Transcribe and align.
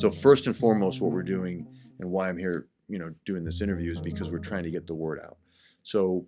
So 0.00 0.10
first 0.10 0.46
and 0.46 0.56
foremost, 0.56 1.02
what 1.02 1.12
we're 1.12 1.22
doing 1.22 1.66
and 1.98 2.10
why 2.10 2.30
I'm 2.30 2.38
here, 2.38 2.68
you 2.88 2.98
know, 2.98 3.12
doing 3.26 3.44
this 3.44 3.60
interview 3.60 3.92
is 3.92 4.00
because 4.00 4.30
we're 4.30 4.38
trying 4.38 4.62
to 4.62 4.70
get 4.70 4.86
the 4.86 4.94
word 4.94 5.20
out. 5.22 5.36
So 5.82 6.24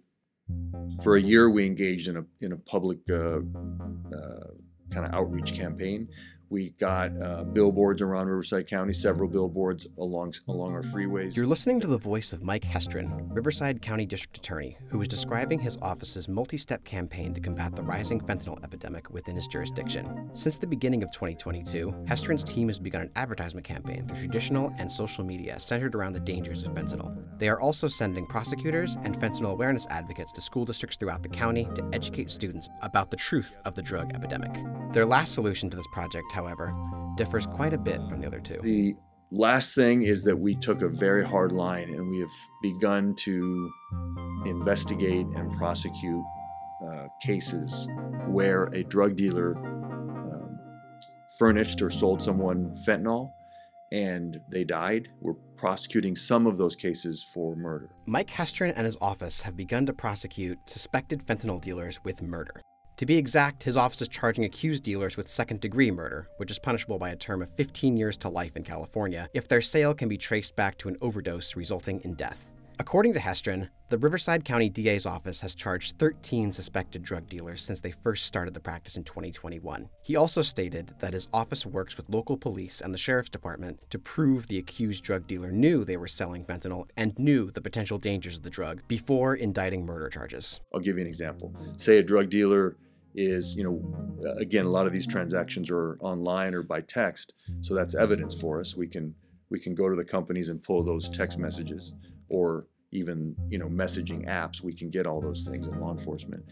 for 1.02 1.16
a 1.16 1.20
year, 1.20 1.48
we 1.48 1.64
engaged 1.64 2.08
in 2.08 2.18
a 2.18 2.24
in 2.42 2.52
a 2.52 2.56
public 2.58 2.98
uh, 3.08 3.38
uh, 3.38 4.50
kind 4.90 5.06
of 5.06 5.14
outreach 5.14 5.54
campaign 5.54 6.06
we 6.52 6.70
got 6.78 7.10
uh, 7.20 7.44
billboards 7.44 8.02
around 8.02 8.26
Riverside 8.26 8.66
County, 8.66 8.92
several 8.92 9.28
billboards 9.28 9.86
along 9.98 10.34
along 10.46 10.74
our 10.74 10.82
freeways. 10.82 11.34
You're 11.34 11.46
listening 11.46 11.80
to 11.80 11.86
the 11.86 11.96
voice 11.96 12.34
of 12.34 12.42
Mike 12.42 12.62
Hestrin, 12.62 13.26
Riverside 13.34 13.80
County 13.80 14.04
District 14.04 14.36
Attorney, 14.36 14.76
who 14.90 15.00
is 15.00 15.08
describing 15.08 15.58
his 15.58 15.78
office's 15.80 16.28
multi-step 16.28 16.84
campaign 16.84 17.32
to 17.32 17.40
combat 17.40 17.74
the 17.74 17.82
rising 17.82 18.20
fentanyl 18.20 18.62
epidemic 18.62 19.10
within 19.10 19.34
his 19.34 19.48
jurisdiction. 19.48 20.28
Since 20.34 20.58
the 20.58 20.66
beginning 20.66 21.02
of 21.02 21.10
2022, 21.10 22.04
Hestrin's 22.06 22.44
team 22.44 22.68
has 22.68 22.78
begun 22.78 23.02
an 23.02 23.10
advertisement 23.16 23.64
campaign 23.66 24.06
through 24.06 24.18
traditional 24.18 24.74
and 24.78 24.92
social 24.92 25.24
media 25.24 25.58
centered 25.58 25.94
around 25.94 26.12
the 26.12 26.20
dangers 26.20 26.62
of 26.62 26.74
fentanyl. 26.74 27.16
They 27.38 27.48
are 27.48 27.60
also 27.60 27.88
sending 27.88 28.26
prosecutors 28.26 28.96
and 29.04 29.18
fentanyl 29.18 29.52
awareness 29.52 29.86
advocates 29.88 30.32
to 30.32 30.42
school 30.42 30.66
districts 30.66 30.98
throughout 30.98 31.22
the 31.22 31.30
county 31.30 31.66
to 31.74 31.88
educate 31.94 32.30
students 32.30 32.68
about 32.82 33.10
the 33.10 33.16
truth 33.16 33.56
of 33.64 33.74
the 33.74 33.82
drug 33.82 34.12
epidemic. 34.14 34.52
Their 34.92 35.06
last 35.06 35.34
solution 35.34 35.70
to 35.70 35.76
this 35.78 35.86
project, 35.92 36.30
however, 36.42 36.74
differs 37.16 37.46
quite 37.46 37.72
a 37.72 37.78
bit 37.78 38.00
from 38.08 38.20
the 38.20 38.26
other 38.26 38.40
two. 38.40 38.58
The 38.62 38.94
last 39.30 39.74
thing 39.74 40.02
is 40.02 40.24
that 40.24 40.36
we 40.36 40.54
took 40.56 40.82
a 40.82 40.88
very 40.88 41.24
hard 41.24 41.52
line 41.52 41.88
and 41.94 42.08
we 42.08 42.18
have 42.18 42.30
begun 42.62 43.14
to 43.20 43.72
investigate 44.46 45.26
and 45.34 45.50
prosecute 45.56 46.24
uh, 46.86 47.06
cases 47.22 47.88
where 48.26 48.64
a 48.74 48.82
drug 48.84 49.16
dealer 49.16 49.56
um, 49.56 50.58
furnished 51.38 51.80
or 51.80 51.90
sold 51.90 52.20
someone 52.20 52.74
fentanyl 52.86 53.30
and 53.92 54.40
they 54.50 54.64
died. 54.64 55.10
We're 55.20 55.34
prosecuting 55.56 56.16
some 56.16 56.46
of 56.46 56.56
those 56.56 56.74
cases 56.74 57.24
for 57.34 57.54
murder. 57.54 57.90
Mike 58.06 58.30
Hestrin 58.30 58.72
and 58.74 58.86
his 58.86 58.96
office 59.00 59.42
have 59.42 59.56
begun 59.56 59.84
to 59.86 59.92
prosecute 59.92 60.58
suspected 60.68 61.24
fentanyl 61.24 61.60
dealers 61.60 62.02
with 62.02 62.22
murder. 62.22 62.62
To 63.02 63.06
be 63.06 63.18
exact, 63.18 63.64
his 63.64 63.76
office 63.76 64.00
is 64.00 64.06
charging 64.06 64.44
accused 64.44 64.84
dealers 64.84 65.16
with 65.16 65.28
second 65.28 65.60
degree 65.60 65.90
murder, 65.90 66.28
which 66.36 66.52
is 66.52 66.60
punishable 66.60 67.00
by 67.00 67.10
a 67.10 67.16
term 67.16 67.42
of 67.42 67.50
15 67.50 67.96
years 67.96 68.16
to 68.18 68.28
life 68.28 68.56
in 68.56 68.62
California 68.62 69.28
if 69.34 69.48
their 69.48 69.60
sale 69.60 69.92
can 69.92 70.08
be 70.08 70.16
traced 70.16 70.54
back 70.54 70.78
to 70.78 70.88
an 70.88 70.96
overdose 71.00 71.56
resulting 71.56 72.00
in 72.04 72.14
death. 72.14 72.52
According 72.78 73.14
to 73.14 73.18
Hestrin, 73.18 73.68
the 73.88 73.98
Riverside 73.98 74.44
County 74.44 74.68
DA's 74.68 75.04
office 75.04 75.40
has 75.40 75.56
charged 75.56 75.98
13 75.98 76.52
suspected 76.52 77.02
drug 77.02 77.28
dealers 77.28 77.64
since 77.64 77.80
they 77.80 77.90
first 77.90 78.24
started 78.24 78.54
the 78.54 78.60
practice 78.60 78.96
in 78.96 79.02
2021. 79.02 79.88
He 80.02 80.14
also 80.14 80.42
stated 80.42 80.94
that 81.00 81.12
his 81.12 81.26
office 81.32 81.66
works 81.66 81.96
with 81.96 82.08
local 82.08 82.36
police 82.36 82.80
and 82.80 82.94
the 82.94 82.98
sheriff's 82.98 83.30
department 83.30 83.80
to 83.90 83.98
prove 83.98 84.46
the 84.46 84.58
accused 84.58 85.02
drug 85.02 85.26
dealer 85.26 85.50
knew 85.50 85.84
they 85.84 85.96
were 85.96 86.06
selling 86.06 86.44
fentanyl 86.44 86.88
and 86.96 87.18
knew 87.18 87.50
the 87.50 87.60
potential 87.60 87.98
dangers 87.98 88.36
of 88.36 88.44
the 88.44 88.50
drug 88.50 88.80
before 88.86 89.34
indicting 89.34 89.84
murder 89.84 90.08
charges. 90.08 90.60
I'll 90.72 90.78
give 90.78 90.98
you 90.98 91.02
an 91.02 91.08
example. 91.08 91.52
Say 91.76 91.98
a 91.98 92.02
drug 92.04 92.30
dealer 92.30 92.76
is, 93.14 93.54
you 93.54 93.64
know, 93.64 94.34
again, 94.38 94.64
a 94.64 94.70
lot 94.70 94.86
of 94.86 94.92
these 94.92 95.06
transactions 95.06 95.70
are 95.70 95.98
online 96.00 96.54
or 96.54 96.62
by 96.62 96.80
text, 96.80 97.34
so 97.60 97.74
that's 97.74 97.94
evidence 97.94 98.34
for 98.34 98.60
us. 98.60 98.76
We 98.76 98.86
can 98.86 99.14
we 99.50 99.60
can 99.60 99.74
go 99.74 99.88
to 99.88 99.96
the 99.96 100.04
companies 100.04 100.48
and 100.48 100.62
pull 100.62 100.82
those 100.82 101.08
text 101.10 101.38
messages 101.38 101.92
or 102.28 102.66
even 102.90 103.34
you 103.50 103.58
know 103.58 103.68
messaging 103.68 104.26
apps. 104.28 104.62
We 104.62 104.74
can 104.74 104.90
get 104.90 105.06
all 105.06 105.20
those 105.20 105.44
things 105.44 105.66
in 105.66 105.78
law 105.80 105.90
enforcement. 105.90 106.44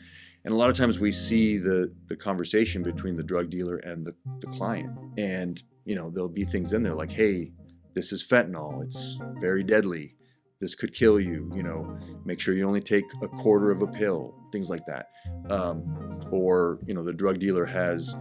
And 0.44 0.55
a 0.55 0.56
lot 0.56 0.70
of 0.70 0.77
times 0.77 0.98
we 0.98 1.12
see 1.12 1.58
the 1.58 1.92
the 2.08 2.16
conversation 2.16 2.83
between 2.83 3.16
the 3.16 3.22
drug 3.22 3.50
dealer 3.50 3.77
and 3.77 4.06
the, 4.06 4.14
the 4.41 4.48
client. 4.48 4.91
And 5.19 5.62
you 5.84 5.94
know 5.94 6.11
there'll 6.11 6.28
be 6.28 6.44
things 6.44 6.72
in 6.72 6.83
there 6.83 6.94
like 6.94 7.11
hey 7.11 7.53
this 7.94 8.12
is 8.12 8.27
fentanyl. 8.27 8.84
It's 8.84 9.19
very 9.41 9.64
deadly 9.64 10.16
this 10.61 10.75
could 10.75 10.92
kill 10.92 11.19
you 11.19 11.50
you 11.55 11.62
know 11.62 11.98
make 12.25 12.41
sure 12.41 12.54
you 12.54 12.66
only 12.66 12.81
take 12.81 13.04
a 13.22 13.28
quarter 13.28 13.71
of 13.71 13.82
a 13.82 13.87
pill 13.87 14.34
things 14.50 14.71
like 14.71 14.84
that. 14.87 15.06
Um, 15.50 16.21
or 16.31 16.78
you 16.87 16.94
know 16.94 17.03
the 17.03 17.12
drug 17.12 17.38
dealer 17.38 17.65
has 17.66 18.15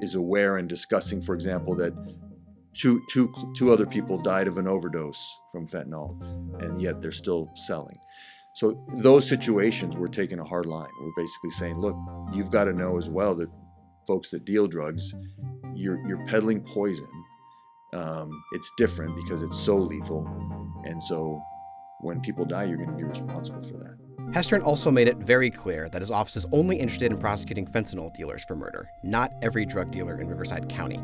is 0.00 0.14
aware 0.14 0.56
and 0.56 0.68
discussing 0.68 1.22
for 1.22 1.34
example 1.34 1.74
that 1.76 1.92
two, 2.74 3.02
two, 3.10 3.32
two 3.54 3.72
other 3.72 3.86
people 3.86 4.18
died 4.18 4.48
of 4.48 4.58
an 4.58 4.66
overdose 4.66 5.38
from 5.50 5.66
fentanyl 5.68 6.20
and 6.62 6.80
yet 6.80 7.00
they're 7.00 7.12
still 7.12 7.50
selling. 7.54 7.98
So 8.54 8.84
those 8.96 9.26
situations 9.28 9.96
we're 9.96 10.08
taking 10.08 10.38
a 10.38 10.44
hard 10.44 10.66
line. 10.66 10.90
We're 11.00 11.24
basically 11.24 11.50
saying 11.50 11.78
look 11.78 11.96
you've 12.32 12.50
got 12.50 12.64
to 12.64 12.72
know 12.72 12.96
as 12.98 13.08
well 13.08 13.34
that 13.36 13.48
folks 14.06 14.30
that 14.30 14.44
deal 14.44 14.66
drugs 14.66 15.14
you're, 15.74 16.06
you're 16.06 16.24
peddling 16.26 16.60
poison. 16.60 17.08
Um, 17.94 18.30
it's 18.52 18.70
different 18.76 19.16
because 19.16 19.42
it's 19.42 19.58
so 19.58 19.76
lethal 19.76 20.26
and 20.84 21.02
so 21.02 21.42
when 22.02 22.20
people 22.20 22.44
die, 22.44 22.64
you're 22.64 22.76
going 22.76 22.90
to 22.90 22.96
be 22.96 23.04
responsible 23.04 23.62
for 23.62 23.78
that. 23.78 23.96
Hestrin 24.32 24.62
also 24.62 24.90
made 24.90 25.08
it 25.08 25.18
very 25.18 25.50
clear 25.50 25.90
that 25.90 26.00
his 26.00 26.10
office 26.10 26.36
is 26.36 26.46
only 26.52 26.78
interested 26.78 27.12
in 27.12 27.18
prosecuting 27.18 27.66
fentanyl 27.66 28.14
dealers 28.14 28.44
for 28.44 28.56
murder, 28.56 28.88
not 29.02 29.30
every 29.42 29.66
drug 29.66 29.90
dealer 29.90 30.18
in 30.18 30.28
Riverside 30.28 30.70
County. 30.70 31.02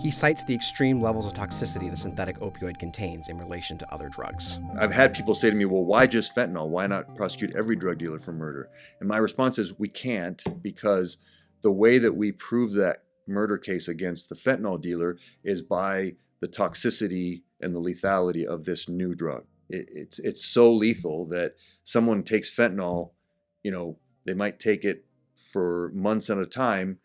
He 0.00 0.12
cites 0.12 0.44
the 0.44 0.54
extreme 0.54 1.02
levels 1.02 1.26
of 1.26 1.32
toxicity 1.32 1.90
the 1.90 1.96
synthetic 1.96 2.38
opioid 2.38 2.78
contains 2.78 3.28
in 3.28 3.36
relation 3.36 3.78
to 3.78 3.92
other 3.92 4.08
drugs. 4.08 4.60
I've 4.78 4.92
had 4.92 5.12
people 5.12 5.34
say 5.34 5.50
to 5.50 5.56
me, 5.56 5.64
well, 5.64 5.84
why 5.84 6.06
just 6.06 6.36
fentanyl? 6.36 6.68
Why 6.68 6.86
not 6.86 7.16
prosecute 7.16 7.56
every 7.56 7.74
drug 7.74 7.98
dealer 7.98 8.20
for 8.20 8.32
murder? 8.32 8.70
And 9.00 9.08
my 9.08 9.16
response 9.16 9.58
is, 9.58 9.76
we 9.76 9.88
can't 9.88 10.40
because 10.62 11.16
the 11.62 11.72
way 11.72 11.98
that 11.98 12.14
we 12.14 12.30
prove 12.30 12.74
that 12.74 13.02
murder 13.26 13.58
case 13.58 13.88
against 13.88 14.28
the 14.28 14.36
fentanyl 14.36 14.80
dealer 14.80 15.18
is 15.42 15.62
by 15.62 16.12
the 16.40 16.48
toxicity 16.48 17.42
and 17.60 17.74
the 17.74 17.80
lethality 17.80 18.46
of 18.46 18.62
this 18.62 18.88
new 18.88 19.14
drug 19.14 19.44
it, 19.68 19.88
it's 19.92 20.18
it's 20.18 20.44
so 20.44 20.72
lethal 20.72 21.26
that 21.26 21.54
someone 21.84 22.22
takes 22.22 22.54
fentanyl, 22.54 23.10
you 23.62 23.70
know, 23.70 23.98
they 24.26 24.34
might 24.34 24.60
take 24.60 24.84
it 24.84 25.04
for 25.52 25.90
months 25.94 26.30
at 26.30 26.38
a 26.38 26.46
time, 26.46 26.98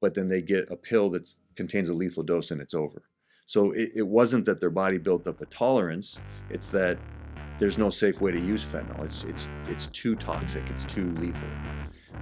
but 0.00 0.14
then 0.14 0.28
they 0.28 0.42
get 0.42 0.70
a 0.70 0.76
pill 0.76 1.10
that 1.10 1.28
contains 1.56 1.88
a 1.88 1.94
lethal 1.94 2.22
dose 2.22 2.50
and 2.50 2.60
it's 2.60 2.74
over. 2.74 3.02
So 3.46 3.72
it, 3.72 3.92
it 3.94 4.06
wasn't 4.06 4.46
that 4.46 4.60
their 4.60 4.70
body 4.70 4.98
built 4.98 5.26
up 5.26 5.40
a 5.40 5.46
tolerance; 5.46 6.20
it's 6.50 6.68
that 6.68 6.98
there's 7.58 7.78
no 7.78 7.90
safe 7.90 8.20
way 8.20 8.32
to 8.32 8.40
use 8.40 8.64
fentanyl. 8.64 9.04
It's 9.04 9.24
it's 9.24 9.48
it's 9.66 9.86
too 9.88 10.16
toxic. 10.16 10.68
It's 10.70 10.84
too 10.84 11.12
lethal. 11.16 11.48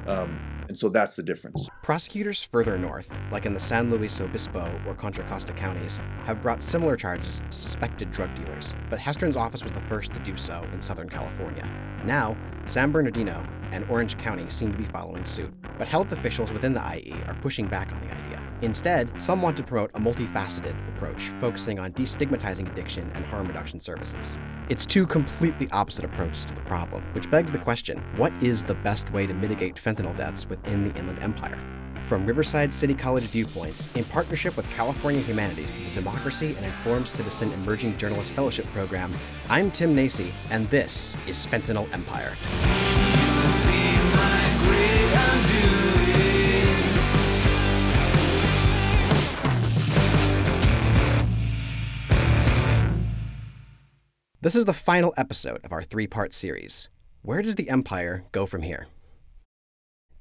Um, 0.06 0.39
and 0.69 0.78
so 0.78 0.89
that's 0.89 1.17
the 1.17 1.23
difference. 1.23 1.69
Prosecutors 1.83 2.45
further 2.45 2.78
north, 2.78 3.12
like 3.33 3.45
in 3.45 3.53
the 3.53 3.61
San 3.61 3.91
Luis 3.91 4.21
Obispo 4.21 4.81
or 4.87 4.95
Contra 4.95 5.27
Costa 5.28 5.53
counties, 5.53 6.01
have 6.25 6.41
brought 6.41 6.62
similar 6.62 6.97
charges 6.97 7.41
to 7.41 7.47
suspected 7.51 8.12
drug 8.12 8.33
dealers, 8.37 8.75
but 8.89 8.99
Hestrin's 8.99 9.37
office 9.37 9.65
was 9.65 9.73
the 9.73 9.81
first 9.83 10.15
to 10.15 10.21
do 10.21 10.37
so 10.37 10.65
in 10.73 10.81
Southern 10.81 11.09
California. 11.09 11.69
Now, 12.05 12.37
San 12.65 12.93
Bernardino 12.93 13.45
and 13.73 13.84
Orange 13.91 14.17
County 14.17 14.49
seem 14.49 14.71
to 14.73 14.78
be 14.78 14.84
following 14.84 15.25
suit, 15.25 15.53
but 15.77 15.89
health 15.89 16.12
officials 16.12 16.53
within 16.53 16.72
the 16.72 16.97
IE 16.97 17.15
are 17.27 17.37
pushing 17.41 17.67
back 17.67 17.93
on 17.93 18.01
the 18.01 18.15
idea. 18.15 18.50
Instead, 18.62 19.19
some 19.21 19.41
want 19.41 19.56
to 19.56 19.62
promote 19.62 19.91
a 19.94 19.98
multifaceted 19.98 20.76
approach 20.94 21.31
focusing 21.41 21.78
on 21.78 21.93
destigmatizing 21.93 22.71
addiction 22.71 23.10
and 23.15 23.25
harm 23.25 23.47
reduction 23.47 23.81
services. 23.81 24.37
It's 24.69 24.84
two 24.84 25.06
completely 25.06 25.69
opposite 25.71 26.04
approaches 26.04 26.44
to 26.47 26.54
the 26.54 26.60
problem, 26.62 27.03
which 27.15 27.31
begs 27.31 27.50
the 27.50 27.59
question 27.59 27.98
what 28.16 28.32
is 28.43 28.62
the 28.62 28.75
best 28.75 29.10
way 29.12 29.26
to 29.26 29.34
mitigate 29.34 29.76
fentanyl 29.76 30.16
deaths 30.16 30.47
within 30.48 30.88
the 30.88 30.98
Inland 30.98 31.21
Empire? 31.21 31.59
From 32.06 32.26
Riverside 32.26 32.72
City 32.72 32.94
College 32.94 33.25
Viewpoints, 33.25 33.88
in 33.94 34.04
partnership 34.04 34.56
with 34.56 34.69
California 34.71 35.21
Humanities 35.21 35.71
to 35.71 35.78
the 35.78 35.94
Democracy 35.94 36.54
and 36.56 36.65
Informed 36.65 37.06
Citizen 37.06 37.53
Emerging 37.53 37.97
Journalist 37.98 38.32
Fellowship 38.32 38.66
Program, 38.72 39.12
I'm 39.48 39.71
Tim 39.71 39.94
Nacy, 39.94 40.32
and 40.50 40.69
this 40.71 41.16
is 41.27 41.47
Fentanyl 41.47 41.92
Empire. 41.92 42.34
This 54.42 54.57
is 54.57 54.65
the 54.65 54.72
final 54.72 55.13
episode 55.19 55.63
of 55.66 55.72
our 55.72 55.83
three 55.83 56.07
part 56.07 56.33
series. 56.33 56.89
Where 57.21 57.42
does 57.42 57.57
the 57.57 57.69
Empire 57.69 58.25
go 58.33 58.47
from 58.47 58.63
here? 58.63 58.87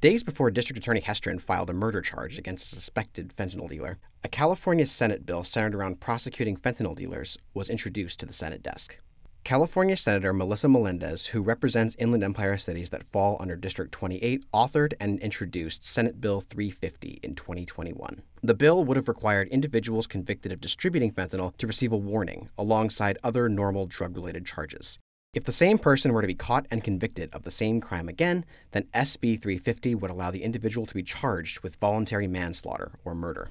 Days 0.02 0.26
before 0.26 0.52
District 0.52 0.78
Attorney 0.78 1.00
Hestrin 1.00 1.40
filed 1.40 1.70
a 1.70 1.74
murder 1.74 2.02
charge 2.02 2.38
against 2.38 2.74
a 2.74 2.76
suspected 2.76 3.34
fentanyl 3.38 3.70
dealer, 3.70 3.98
a 4.22 4.28
California 4.28 4.86
Senate 4.88 5.26
bill 5.26 5.46
centered 5.46 5.74
around 5.74 6.02
prosecuting 6.02 6.58
fentanyl 6.58 6.98
dealers 6.98 7.38
was 7.54 7.70
introduced 7.70 8.20
to 8.20 8.26
the 8.26 8.34
Senate 8.34 8.62
desk. 8.62 9.00
California 9.44 9.98
Senator 9.98 10.32
Melissa 10.34 10.68
Melendez, 10.68 11.28
who 11.28 11.42
represents 11.42 11.96
Inland 11.98 12.24
Empire 12.24 12.58
cities 12.58 12.90
that 12.92 13.08
fall 13.08 13.38
under 13.40 13.56
District 13.56 13.92
28, 13.92 14.46
authored 14.54 14.94
and 15.00 15.20
introduced 15.22 15.86
Senate 15.86 16.22
Bill 16.22 16.40
350 16.40 17.20
in 17.24 17.36
2021. 17.36 18.22
The 18.44 18.54
bill 18.54 18.86
would 18.86 18.98
have 18.98 19.08
required 19.08 19.48
individuals 19.48 20.08
convicted 20.08 20.52
of 20.52 20.62
distributing 20.62 21.12
fentanyl 21.12 21.56
to 21.58 21.68
receive 21.68 21.92
a 21.92 21.98
warning 21.98 22.50
alongside 22.58 23.18
other 23.24 23.50
normal 23.50 23.88
drug 23.88 24.16
related 24.16 24.46
charges. 24.46 25.00
If 25.34 25.46
the 25.46 25.52
same 25.52 25.78
person 25.78 26.14
were 26.14 26.22
to 26.22 26.28
be 26.28 26.36
caught 26.36 26.66
and 26.70 26.84
convicted 26.84 27.30
of 27.34 27.44
the 27.44 27.52
same 27.52 27.82
crime 27.82 28.10
again, 28.10 28.46
then 28.72 28.88
SB 28.94 29.42
350 29.42 29.96
would 29.96 30.12
allow 30.12 30.32
the 30.32 30.44
individual 30.44 30.86
to 30.86 30.94
be 30.94 31.04
charged 31.04 31.62
with 31.62 31.78
voluntary 31.78 32.28
manslaughter 32.28 32.94
or 33.06 33.16
murder. 33.16 33.50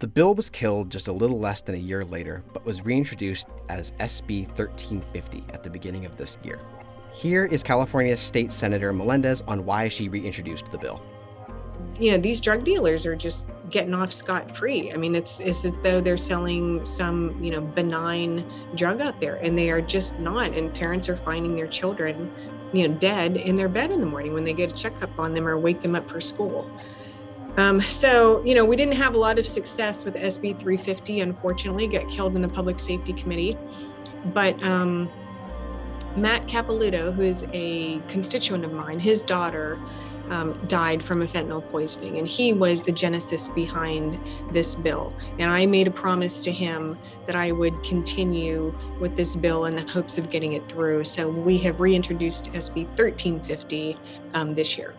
The 0.00 0.06
bill 0.06 0.34
was 0.34 0.48
killed 0.48 0.90
just 0.90 1.08
a 1.08 1.12
little 1.12 1.38
less 1.38 1.60
than 1.60 1.74
a 1.74 1.78
year 1.78 2.06
later, 2.06 2.42
but 2.54 2.64
was 2.64 2.82
reintroduced 2.82 3.48
as 3.68 3.90
SB 4.00 4.46
1350 4.46 5.44
at 5.52 5.62
the 5.62 5.68
beginning 5.68 6.06
of 6.06 6.16
this 6.16 6.38
year. 6.42 6.58
Here 7.12 7.44
is 7.44 7.62
California 7.62 8.16
State 8.16 8.50
Senator 8.50 8.94
Melendez 8.94 9.42
on 9.42 9.66
why 9.66 9.88
she 9.88 10.08
reintroduced 10.08 10.72
the 10.72 10.78
bill. 10.78 11.02
You 11.98 12.12
know, 12.12 12.16
these 12.16 12.40
drug 12.40 12.64
dealers 12.64 13.04
are 13.04 13.14
just 13.14 13.44
getting 13.68 13.92
off 13.92 14.10
scot 14.10 14.56
free. 14.56 14.90
I 14.90 14.96
mean, 14.96 15.14
it's 15.14 15.38
it's 15.38 15.66
as 15.66 15.82
though 15.82 16.00
they're 16.00 16.16
selling 16.16 16.82
some, 16.86 17.38
you 17.44 17.50
know, 17.50 17.60
benign 17.60 18.50
drug 18.76 19.02
out 19.02 19.20
there 19.20 19.34
and 19.36 19.56
they 19.58 19.68
are 19.68 19.82
just 19.82 20.18
not 20.18 20.54
and 20.54 20.72
parents 20.72 21.10
are 21.10 21.16
finding 21.16 21.54
their 21.54 21.66
children, 21.66 22.32
you 22.72 22.88
know, 22.88 22.94
dead 22.94 23.36
in 23.36 23.54
their 23.54 23.68
bed 23.68 23.90
in 23.90 24.00
the 24.00 24.06
morning 24.06 24.32
when 24.32 24.44
they 24.44 24.54
get 24.54 24.72
a 24.72 24.74
checkup 24.74 25.18
on 25.18 25.34
them 25.34 25.46
or 25.46 25.58
wake 25.58 25.82
them 25.82 25.94
up 25.94 26.08
for 26.08 26.22
school. 26.22 26.70
Um, 27.56 27.80
so, 27.80 28.42
you 28.44 28.54
know, 28.54 28.64
we 28.64 28.76
didn't 28.76 28.96
have 28.96 29.14
a 29.14 29.18
lot 29.18 29.38
of 29.38 29.46
success 29.46 30.04
with 30.04 30.14
SB 30.14 30.58
350, 30.58 31.20
unfortunately, 31.20 31.86
got 31.88 32.08
killed 32.08 32.36
in 32.36 32.42
the 32.42 32.48
Public 32.48 32.78
Safety 32.78 33.12
Committee. 33.12 33.56
But 34.26 34.62
um, 34.62 35.10
Matt 36.16 36.46
Capelouto, 36.46 37.12
who 37.14 37.22
is 37.22 37.44
a 37.52 37.98
constituent 38.08 38.64
of 38.64 38.72
mine, 38.72 38.98
his 38.98 39.22
daughter 39.22 39.78
um, 40.30 40.52
died 40.68 41.04
from 41.04 41.22
a 41.22 41.26
fentanyl 41.26 41.68
poisoning, 41.70 42.18
and 42.18 42.26
he 42.26 42.52
was 42.52 42.84
the 42.84 42.92
genesis 42.92 43.48
behind 43.48 44.18
this 44.52 44.74
bill. 44.74 45.12
And 45.38 45.50
I 45.50 45.66
made 45.66 45.88
a 45.88 45.90
promise 45.90 46.40
to 46.42 46.52
him 46.52 46.96
that 47.26 47.34
I 47.34 47.50
would 47.52 47.82
continue 47.82 48.76
with 49.00 49.16
this 49.16 49.34
bill 49.34 49.64
in 49.66 49.74
the 49.74 49.92
hopes 49.92 50.18
of 50.18 50.30
getting 50.30 50.52
it 50.52 50.68
through. 50.68 51.04
So 51.04 51.28
we 51.28 51.58
have 51.58 51.80
reintroduced 51.80 52.46
SB 52.52 52.86
1350 52.96 53.96
um, 54.34 54.54
this 54.54 54.78
year. 54.78 54.94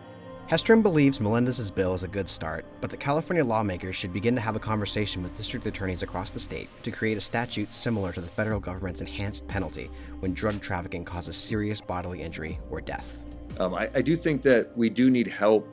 Hestrin 0.52 0.82
believes 0.82 1.18
Melendez's 1.18 1.70
bill 1.70 1.94
is 1.94 2.02
a 2.02 2.08
good 2.08 2.28
start, 2.28 2.66
but 2.82 2.90
that 2.90 3.00
California 3.00 3.42
lawmakers 3.42 3.96
should 3.96 4.12
begin 4.12 4.34
to 4.34 4.40
have 4.42 4.54
a 4.54 4.60
conversation 4.60 5.22
with 5.22 5.34
district 5.34 5.66
attorneys 5.66 6.02
across 6.02 6.30
the 6.30 6.38
state 6.38 6.68
to 6.82 6.90
create 6.90 7.16
a 7.16 7.22
statute 7.22 7.72
similar 7.72 8.12
to 8.12 8.20
the 8.20 8.26
federal 8.26 8.60
government's 8.60 9.00
enhanced 9.00 9.48
penalty 9.48 9.90
when 10.20 10.34
drug 10.34 10.60
trafficking 10.60 11.06
causes 11.06 11.38
serious 11.38 11.80
bodily 11.80 12.20
injury 12.20 12.60
or 12.70 12.82
death. 12.82 13.24
Um, 13.60 13.72
I, 13.72 13.88
I, 13.94 14.02
do 14.02 14.14
think 14.14 14.42
that 14.42 14.76
we 14.76 14.90
do 14.90 15.10
need 15.10 15.26
help, 15.26 15.66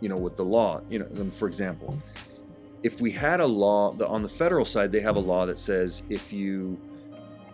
you 0.00 0.08
know, 0.08 0.16
with 0.16 0.36
the 0.36 0.44
law. 0.44 0.80
You 0.90 0.98
know, 0.98 1.30
for 1.30 1.46
example, 1.46 1.96
if 2.82 3.00
we 3.00 3.12
had 3.12 3.38
a 3.38 3.46
law 3.46 3.94
on 4.04 4.24
the 4.24 4.28
federal 4.28 4.64
side, 4.64 4.90
they 4.90 5.00
have 5.00 5.14
a 5.14 5.20
law 5.20 5.46
that 5.46 5.60
says 5.60 6.02
if 6.08 6.32
you 6.32 6.76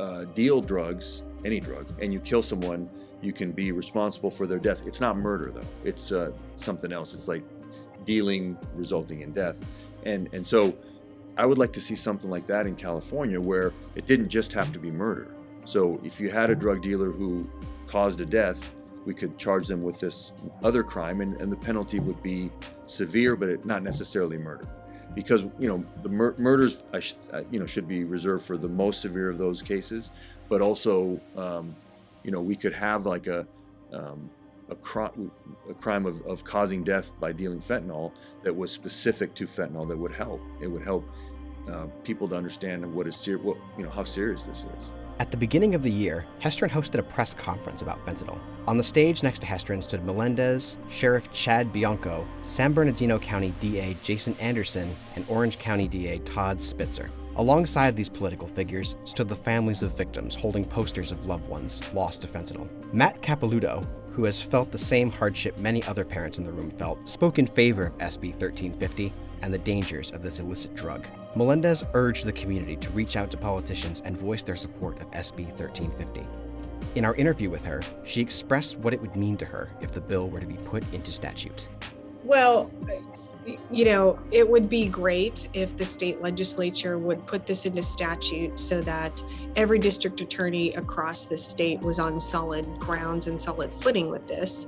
uh, 0.00 0.24
deal 0.32 0.62
drugs, 0.62 1.24
any 1.44 1.60
drug, 1.60 1.86
and 2.00 2.10
you 2.10 2.20
kill 2.20 2.40
someone, 2.40 2.88
you 3.24 3.32
can 3.32 3.52
be 3.52 3.72
responsible 3.72 4.30
for 4.30 4.46
their 4.46 4.58
death. 4.58 4.86
It's 4.86 5.00
not 5.00 5.16
murder 5.16 5.50
though. 5.50 5.66
It's 5.82 6.12
uh, 6.12 6.32
something 6.56 6.92
else. 6.92 7.14
It's 7.14 7.28
like 7.28 7.42
dealing 8.04 8.56
resulting 8.74 9.20
in 9.22 9.32
death. 9.32 9.56
And 10.04 10.28
and 10.32 10.46
so 10.46 10.76
I 11.36 11.46
would 11.46 11.58
like 11.58 11.72
to 11.72 11.80
see 11.80 11.96
something 11.96 12.30
like 12.30 12.46
that 12.46 12.66
in 12.66 12.76
California 12.76 13.40
where 13.40 13.72
it 13.96 14.06
didn't 14.06 14.28
just 14.28 14.52
have 14.52 14.72
to 14.72 14.78
be 14.78 14.90
murder. 14.90 15.34
So 15.64 16.00
if 16.04 16.20
you 16.20 16.30
had 16.30 16.50
a 16.50 16.54
drug 16.54 16.82
dealer 16.82 17.10
who 17.10 17.48
caused 17.86 18.20
a 18.20 18.26
death, 18.26 18.72
we 19.04 19.14
could 19.14 19.38
charge 19.38 19.66
them 19.66 19.82
with 19.82 19.98
this 20.00 20.32
other 20.62 20.82
crime 20.82 21.20
and, 21.20 21.40
and 21.40 21.50
the 21.50 21.56
penalty 21.56 21.98
would 21.98 22.22
be 22.22 22.50
severe, 22.86 23.36
but 23.36 23.48
it, 23.48 23.64
not 23.64 23.82
necessarily 23.82 24.38
murder. 24.38 24.66
Because 25.14 25.42
you 25.58 25.68
know 25.68 25.84
the 26.02 26.08
mur- 26.08 26.34
murders, 26.38 26.82
sh- 26.98 27.14
you 27.50 27.58
know, 27.60 27.66
should 27.66 27.86
be 27.86 28.04
reserved 28.04 28.44
for 28.44 28.56
the 28.56 28.68
most 28.68 29.00
severe 29.00 29.30
of 29.30 29.38
those 29.38 29.62
cases, 29.62 30.10
but 30.48 30.60
also 30.60 31.20
um, 31.36 31.74
you 32.24 32.30
know, 32.30 32.40
we 32.40 32.56
could 32.56 32.72
have 32.72 33.06
like 33.06 33.26
a 33.26 33.46
um, 33.92 34.30
a, 34.70 34.74
cri- 34.76 35.30
a, 35.68 35.74
crime 35.74 36.06
of, 36.06 36.22
of 36.22 36.42
causing 36.42 36.82
death 36.82 37.12
by 37.20 37.32
dealing 37.32 37.60
fentanyl 37.60 38.12
that 38.42 38.54
was 38.54 38.70
specific 38.70 39.34
to 39.34 39.46
fentanyl 39.46 39.86
that 39.88 39.96
would 39.96 40.12
help. 40.12 40.40
It 40.60 40.68
would 40.68 40.82
help 40.82 41.06
uh, 41.70 41.86
people 42.02 42.28
to 42.28 42.34
understand 42.34 42.92
what 42.92 43.06
is 43.06 43.14
ser- 43.16 43.38
what, 43.38 43.56
you 43.76 43.84
know 43.84 43.90
how 43.90 44.04
serious 44.04 44.44
this 44.44 44.64
is. 44.76 44.92
At 45.20 45.30
the 45.30 45.36
beginning 45.36 45.76
of 45.76 45.84
the 45.84 45.90
year, 45.90 46.26
Hestrin 46.42 46.70
hosted 46.70 46.98
a 46.98 47.02
press 47.02 47.34
conference 47.34 47.82
about 47.82 48.04
fentanyl. 48.04 48.40
On 48.66 48.76
the 48.76 48.82
stage 48.82 49.22
next 49.22 49.38
to 49.40 49.46
Hestrin 49.46 49.80
stood 49.80 50.04
Melendez, 50.04 50.76
Sheriff 50.88 51.30
Chad 51.30 51.72
Bianco, 51.72 52.26
San 52.42 52.72
Bernardino 52.72 53.20
County 53.20 53.54
DA 53.60 53.96
Jason 54.02 54.34
Anderson, 54.40 54.92
and 55.14 55.24
Orange 55.28 55.58
County 55.60 55.86
DA 55.86 56.18
Todd 56.20 56.60
Spitzer. 56.60 57.10
Alongside 57.36 57.94
these 57.94 58.08
political 58.08 58.48
figures 58.48 58.96
stood 59.04 59.28
the 59.28 59.36
families 59.36 59.84
of 59.84 59.96
victims 59.96 60.34
holding 60.34 60.64
posters 60.64 61.12
of 61.12 61.26
loved 61.26 61.48
ones 61.48 61.82
lost 61.94 62.22
to 62.22 62.28
fentanyl. 62.28 62.68
Matt 62.92 63.22
Capelouto, 63.22 63.86
who 64.10 64.24
has 64.24 64.40
felt 64.40 64.72
the 64.72 64.78
same 64.78 65.10
hardship 65.10 65.56
many 65.58 65.82
other 65.84 66.04
parents 66.04 66.38
in 66.38 66.44
the 66.44 66.52
room 66.52 66.72
felt, 66.72 67.08
spoke 67.08 67.38
in 67.38 67.46
favor 67.46 67.86
of 67.86 67.98
SB 67.98 68.30
1350 68.30 69.12
and 69.42 69.54
the 69.54 69.58
dangers 69.58 70.10
of 70.10 70.22
this 70.22 70.40
illicit 70.40 70.74
drug. 70.74 71.06
Melendez 71.36 71.82
urged 71.94 72.24
the 72.24 72.32
community 72.32 72.76
to 72.76 72.90
reach 72.90 73.16
out 73.16 73.30
to 73.32 73.36
politicians 73.36 74.02
and 74.04 74.16
voice 74.16 74.44
their 74.44 74.54
support 74.54 75.00
of 75.00 75.10
SB 75.10 75.46
1350. 75.58 76.24
In 76.94 77.04
our 77.04 77.14
interview 77.16 77.50
with 77.50 77.64
her, 77.64 77.82
she 78.04 78.20
expressed 78.20 78.78
what 78.78 78.94
it 78.94 79.00
would 79.00 79.16
mean 79.16 79.36
to 79.38 79.44
her 79.44 79.68
if 79.80 79.92
the 79.92 80.00
bill 80.00 80.28
were 80.28 80.38
to 80.38 80.46
be 80.46 80.54
put 80.58 80.84
into 80.92 81.10
statute. 81.10 81.68
Well, 82.22 82.70
you 83.70 83.84
know, 83.84 84.18
it 84.30 84.48
would 84.48 84.68
be 84.68 84.86
great 84.86 85.48
if 85.52 85.76
the 85.76 85.84
state 85.84 86.22
legislature 86.22 86.98
would 86.98 87.26
put 87.26 87.46
this 87.46 87.66
into 87.66 87.82
statute 87.82 88.58
so 88.58 88.80
that 88.82 89.22
every 89.56 89.80
district 89.80 90.20
attorney 90.20 90.72
across 90.74 91.26
the 91.26 91.36
state 91.36 91.80
was 91.80 91.98
on 91.98 92.20
solid 92.20 92.64
grounds 92.78 93.26
and 93.26 93.42
solid 93.42 93.72
footing 93.80 94.08
with 94.08 94.26
this. 94.28 94.66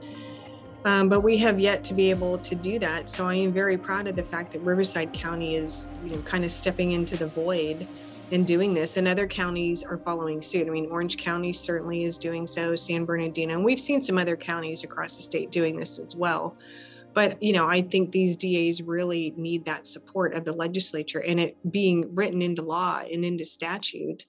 Um, 0.86 1.08
but 1.08 1.20
we 1.20 1.36
have 1.38 1.58
yet 1.58 1.82
to 1.84 1.94
be 1.94 2.10
able 2.10 2.38
to 2.38 2.54
do 2.54 2.78
that. 2.78 3.10
So 3.10 3.26
I 3.26 3.34
am 3.34 3.52
very 3.52 3.76
proud 3.76 4.06
of 4.06 4.14
the 4.14 4.22
fact 4.22 4.52
that 4.52 4.60
Riverside 4.60 5.12
County 5.12 5.56
is, 5.56 5.90
you 6.04 6.12
know, 6.12 6.22
kind 6.22 6.44
of 6.44 6.52
stepping 6.52 6.92
into 6.92 7.16
the 7.16 7.26
void 7.26 7.88
and 8.30 8.46
doing 8.46 8.72
this, 8.72 8.96
and 8.96 9.08
other 9.08 9.26
counties 9.26 9.82
are 9.82 9.98
following 9.98 10.40
suit. 10.40 10.68
I 10.68 10.70
mean, 10.70 10.86
Orange 10.88 11.16
County 11.16 11.52
certainly 11.52 12.04
is 12.04 12.18
doing 12.18 12.46
so, 12.46 12.76
San 12.76 13.04
Bernardino, 13.04 13.54
and 13.54 13.64
we've 13.64 13.80
seen 13.80 14.00
some 14.00 14.16
other 14.16 14.36
counties 14.36 14.84
across 14.84 15.16
the 15.16 15.24
state 15.24 15.50
doing 15.50 15.76
this 15.76 15.98
as 15.98 16.14
well. 16.14 16.56
But, 17.14 17.42
you 17.42 17.52
know, 17.52 17.66
I 17.66 17.82
think 17.82 18.12
these 18.12 18.36
DAs 18.36 18.80
really 18.80 19.34
need 19.36 19.64
that 19.64 19.88
support 19.88 20.34
of 20.34 20.44
the 20.44 20.52
legislature 20.52 21.20
and 21.20 21.40
it 21.40 21.56
being 21.72 22.14
written 22.14 22.42
into 22.42 22.62
law 22.62 23.00
and 23.00 23.24
into 23.24 23.44
statute. 23.44 24.26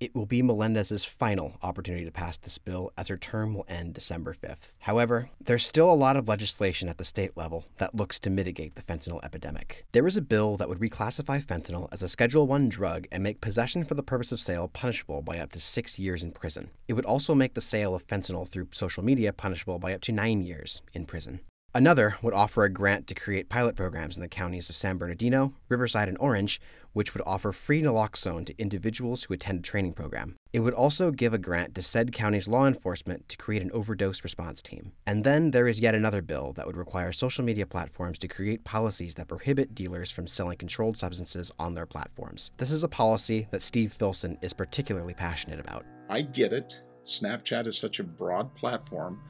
It 0.00 0.14
will 0.14 0.26
be 0.26 0.42
Melendez's 0.42 1.04
final 1.04 1.58
opportunity 1.60 2.04
to 2.04 2.12
pass 2.12 2.38
this 2.38 2.56
bill 2.56 2.92
as 2.96 3.08
her 3.08 3.16
term 3.16 3.52
will 3.52 3.66
end 3.68 3.94
December 3.94 4.32
5th. 4.32 4.74
However, 4.78 5.28
there's 5.40 5.66
still 5.66 5.90
a 5.90 5.92
lot 5.92 6.16
of 6.16 6.28
legislation 6.28 6.88
at 6.88 6.98
the 6.98 7.04
state 7.04 7.36
level 7.36 7.64
that 7.78 7.96
looks 7.96 8.20
to 8.20 8.30
mitigate 8.30 8.76
the 8.76 8.82
fentanyl 8.82 9.24
epidemic. 9.24 9.86
There 9.90 10.06
is 10.06 10.16
a 10.16 10.22
bill 10.22 10.56
that 10.56 10.68
would 10.68 10.78
reclassify 10.78 11.44
fentanyl 11.44 11.88
as 11.90 12.04
a 12.04 12.08
Schedule 12.08 12.46
1 12.46 12.68
drug 12.68 13.08
and 13.10 13.24
make 13.24 13.40
possession 13.40 13.84
for 13.84 13.94
the 13.94 14.04
purpose 14.04 14.30
of 14.30 14.38
sale 14.38 14.68
punishable 14.68 15.20
by 15.20 15.40
up 15.40 15.50
to 15.50 15.60
6 15.60 15.98
years 15.98 16.22
in 16.22 16.30
prison. 16.30 16.70
It 16.86 16.92
would 16.92 17.04
also 17.04 17.34
make 17.34 17.54
the 17.54 17.60
sale 17.60 17.96
of 17.96 18.06
fentanyl 18.06 18.48
through 18.48 18.68
social 18.70 19.02
media 19.02 19.32
punishable 19.32 19.80
by 19.80 19.94
up 19.94 20.00
to 20.02 20.12
9 20.12 20.42
years 20.42 20.80
in 20.92 21.06
prison. 21.06 21.40
Another 21.74 22.16
would 22.22 22.32
offer 22.32 22.64
a 22.64 22.72
grant 22.72 23.06
to 23.08 23.14
create 23.14 23.50
pilot 23.50 23.76
programs 23.76 24.16
in 24.16 24.22
the 24.22 24.28
counties 24.28 24.70
of 24.70 24.76
San 24.76 24.96
Bernardino, 24.96 25.52
Riverside, 25.68 26.08
and 26.08 26.16
Orange, 26.18 26.60
which 26.98 27.14
would 27.14 27.22
offer 27.24 27.52
free 27.52 27.80
naloxone 27.80 28.44
to 28.44 28.58
individuals 28.58 29.22
who 29.22 29.34
attend 29.34 29.60
a 29.60 29.62
training 29.62 29.92
program. 29.92 30.34
It 30.52 30.58
would 30.58 30.74
also 30.74 31.12
give 31.12 31.32
a 31.32 31.38
grant 31.38 31.76
to 31.76 31.82
said 31.82 32.12
county's 32.12 32.48
law 32.48 32.66
enforcement 32.66 33.28
to 33.28 33.36
create 33.36 33.62
an 33.62 33.70
overdose 33.70 34.24
response 34.24 34.60
team. 34.60 34.90
And 35.06 35.22
then 35.22 35.52
there 35.52 35.68
is 35.68 35.78
yet 35.78 35.94
another 35.94 36.22
bill 36.22 36.52
that 36.54 36.66
would 36.66 36.76
require 36.76 37.12
social 37.12 37.44
media 37.44 37.66
platforms 37.66 38.18
to 38.18 38.26
create 38.26 38.64
policies 38.64 39.14
that 39.14 39.28
prohibit 39.28 39.76
dealers 39.76 40.10
from 40.10 40.26
selling 40.26 40.58
controlled 40.58 40.96
substances 40.96 41.52
on 41.56 41.74
their 41.74 41.86
platforms. 41.86 42.50
This 42.56 42.72
is 42.72 42.82
a 42.82 42.88
policy 42.88 43.46
that 43.52 43.62
Steve 43.62 43.92
Filson 43.92 44.36
is 44.42 44.52
particularly 44.52 45.14
passionate 45.14 45.60
about. 45.60 45.86
I 46.08 46.22
get 46.22 46.52
it. 46.52 46.80
Snapchat 47.04 47.68
is 47.68 47.78
such 47.78 48.00
a 48.00 48.02
broad 48.02 48.52
platform 48.56 49.22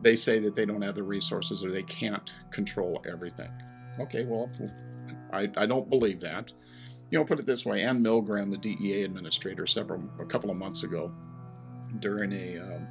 they 0.00 0.16
say 0.16 0.38
that 0.38 0.54
they 0.54 0.66
don't 0.66 0.82
have 0.82 0.94
the 0.94 1.02
resources 1.02 1.64
or 1.64 1.70
they 1.70 1.82
can't 1.84 2.34
control 2.50 3.02
everything. 3.10 3.50
Okay, 3.98 4.24
well, 4.24 4.48
I, 5.32 5.48
I 5.56 5.66
don't 5.66 5.88
believe 5.88 6.20
that. 6.20 6.52
You 7.10 7.18
know, 7.18 7.24
put 7.24 7.40
it 7.40 7.46
this 7.46 7.64
way: 7.64 7.82
Ann 7.82 8.02
Milgram, 8.02 8.50
the 8.50 8.58
DEA 8.58 9.02
administrator, 9.04 9.66
several 9.66 10.02
a 10.20 10.24
couple 10.24 10.50
of 10.50 10.56
months 10.56 10.82
ago, 10.82 11.10
during 12.00 12.32
a 12.32 12.58
um, 12.58 12.86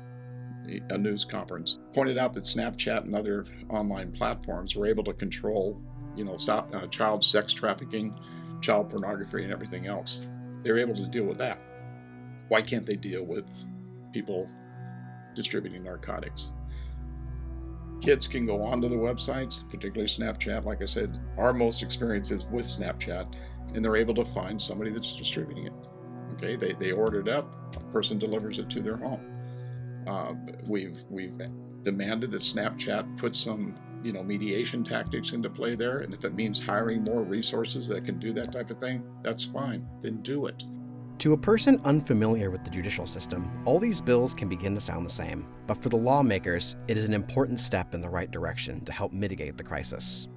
a 0.89 0.97
news 0.97 1.23
conference, 1.23 1.77
pointed 1.93 2.17
out 2.17 2.33
that 2.33 2.43
Snapchat 2.43 3.03
and 3.03 3.15
other 3.15 3.45
online 3.69 4.11
platforms 4.11 4.75
were 4.75 4.85
able 4.85 5.03
to 5.05 5.13
control, 5.13 5.81
you 6.15 6.25
know, 6.25 6.37
uh, 6.49 6.87
child 6.87 7.23
sex 7.23 7.53
trafficking, 7.53 8.17
child 8.61 8.89
pornography, 8.89 9.43
and 9.43 9.53
everything 9.53 9.87
else. 9.87 10.21
They're 10.63 10.77
able 10.77 10.95
to 10.95 11.07
deal 11.07 11.23
with 11.23 11.37
that. 11.37 11.59
Why 12.49 12.61
can't 12.61 12.85
they 12.85 12.95
deal 12.95 13.23
with 13.23 13.47
people 14.11 14.49
distributing 15.35 15.83
narcotics? 15.83 16.51
Kids 18.01 18.27
can 18.27 18.45
go 18.45 18.61
onto 18.61 18.89
the 18.89 18.95
websites, 18.95 19.67
particularly 19.69 20.07
Snapchat. 20.07 20.65
Like 20.65 20.81
I 20.81 20.85
said, 20.85 21.19
our 21.37 21.53
most 21.53 21.83
experience 21.83 22.31
is 22.31 22.45
with 22.45 22.65
Snapchat, 22.65 23.33
and 23.73 23.83
they're 23.83 23.97
able 23.97 24.15
to 24.15 24.25
find 24.25 24.61
somebody 24.61 24.91
that's 24.91 25.15
distributing 25.15 25.67
it. 25.67 25.73
Okay, 26.33 26.55
they, 26.55 26.73
they 26.73 26.91
order 26.91 27.19
it 27.19 27.27
up, 27.27 27.75
a 27.75 27.79
person 27.91 28.19
delivers 28.19 28.59
it 28.59 28.69
to 28.69 28.81
their 28.81 28.97
home. 28.97 29.25
Uh, 30.07 30.33
we've 30.65 31.03
we've 31.09 31.37
demanded 31.83 32.31
that 32.31 32.41
Snapchat 32.41 33.17
put 33.17 33.35
some 33.35 33.75
you 34.03 34.13
know, 34.13 34.23
mediation 34.23 34.83
tactics 34.83 35.33
into 35.33 35.49
play 35.49 35.75
there, 35.75 35.99
and 35.99 36.13
if 36.13 36.23
it 36.23 36.33
means 36.33 36.59
hiring 36.59 37.03
more 37.03 37.23
resources 37.23 37.87
that 37.87 38.05
can 38.05 38.19
do 38.19 38.31
that 38.33 38.51
type 38.51 38.69
of 38.69 38.79
thing, 38.79 39.03
that's 39.23 39.43
fine. 39.43 39.87
Then 40.01 40.21
do 40.21 40.45
it. 40.45 40.63
To 41.19 41.33
a 41.33 41.37
person 41.37 41.81
unfamiliar 41.83 42.51
with 42.51 42.63
the 42.63 42.69
judicial 42.69 43.07
system, 43.07 43.63
all 43.65 43.79
these 43.79 43.99
bills 44.01 44.35
can 44.35 44.47
begin 44.47 44.75
to 44.75 44.81
sound 44.81 45.03
the 45.03 45.09
same. 45.09 45.47
But 45.65 45.81
for 45.81 45.89
the 45.89 45.97
lawmakers, 45.97 46.75
it 46.87 46.95
is 46.95 47.07
an 47.07 47.13
important 47.15 47.59
step 47.59 47.95
in 47.95 48.01
the 48.01 48.09
right 48.09 48.29
direction 48.29 48.85
to 48.85 48.91
help 48.91 49.11
mitigate 49.11 49.57
the 49.57 49.63
crisis. 49.63 50.27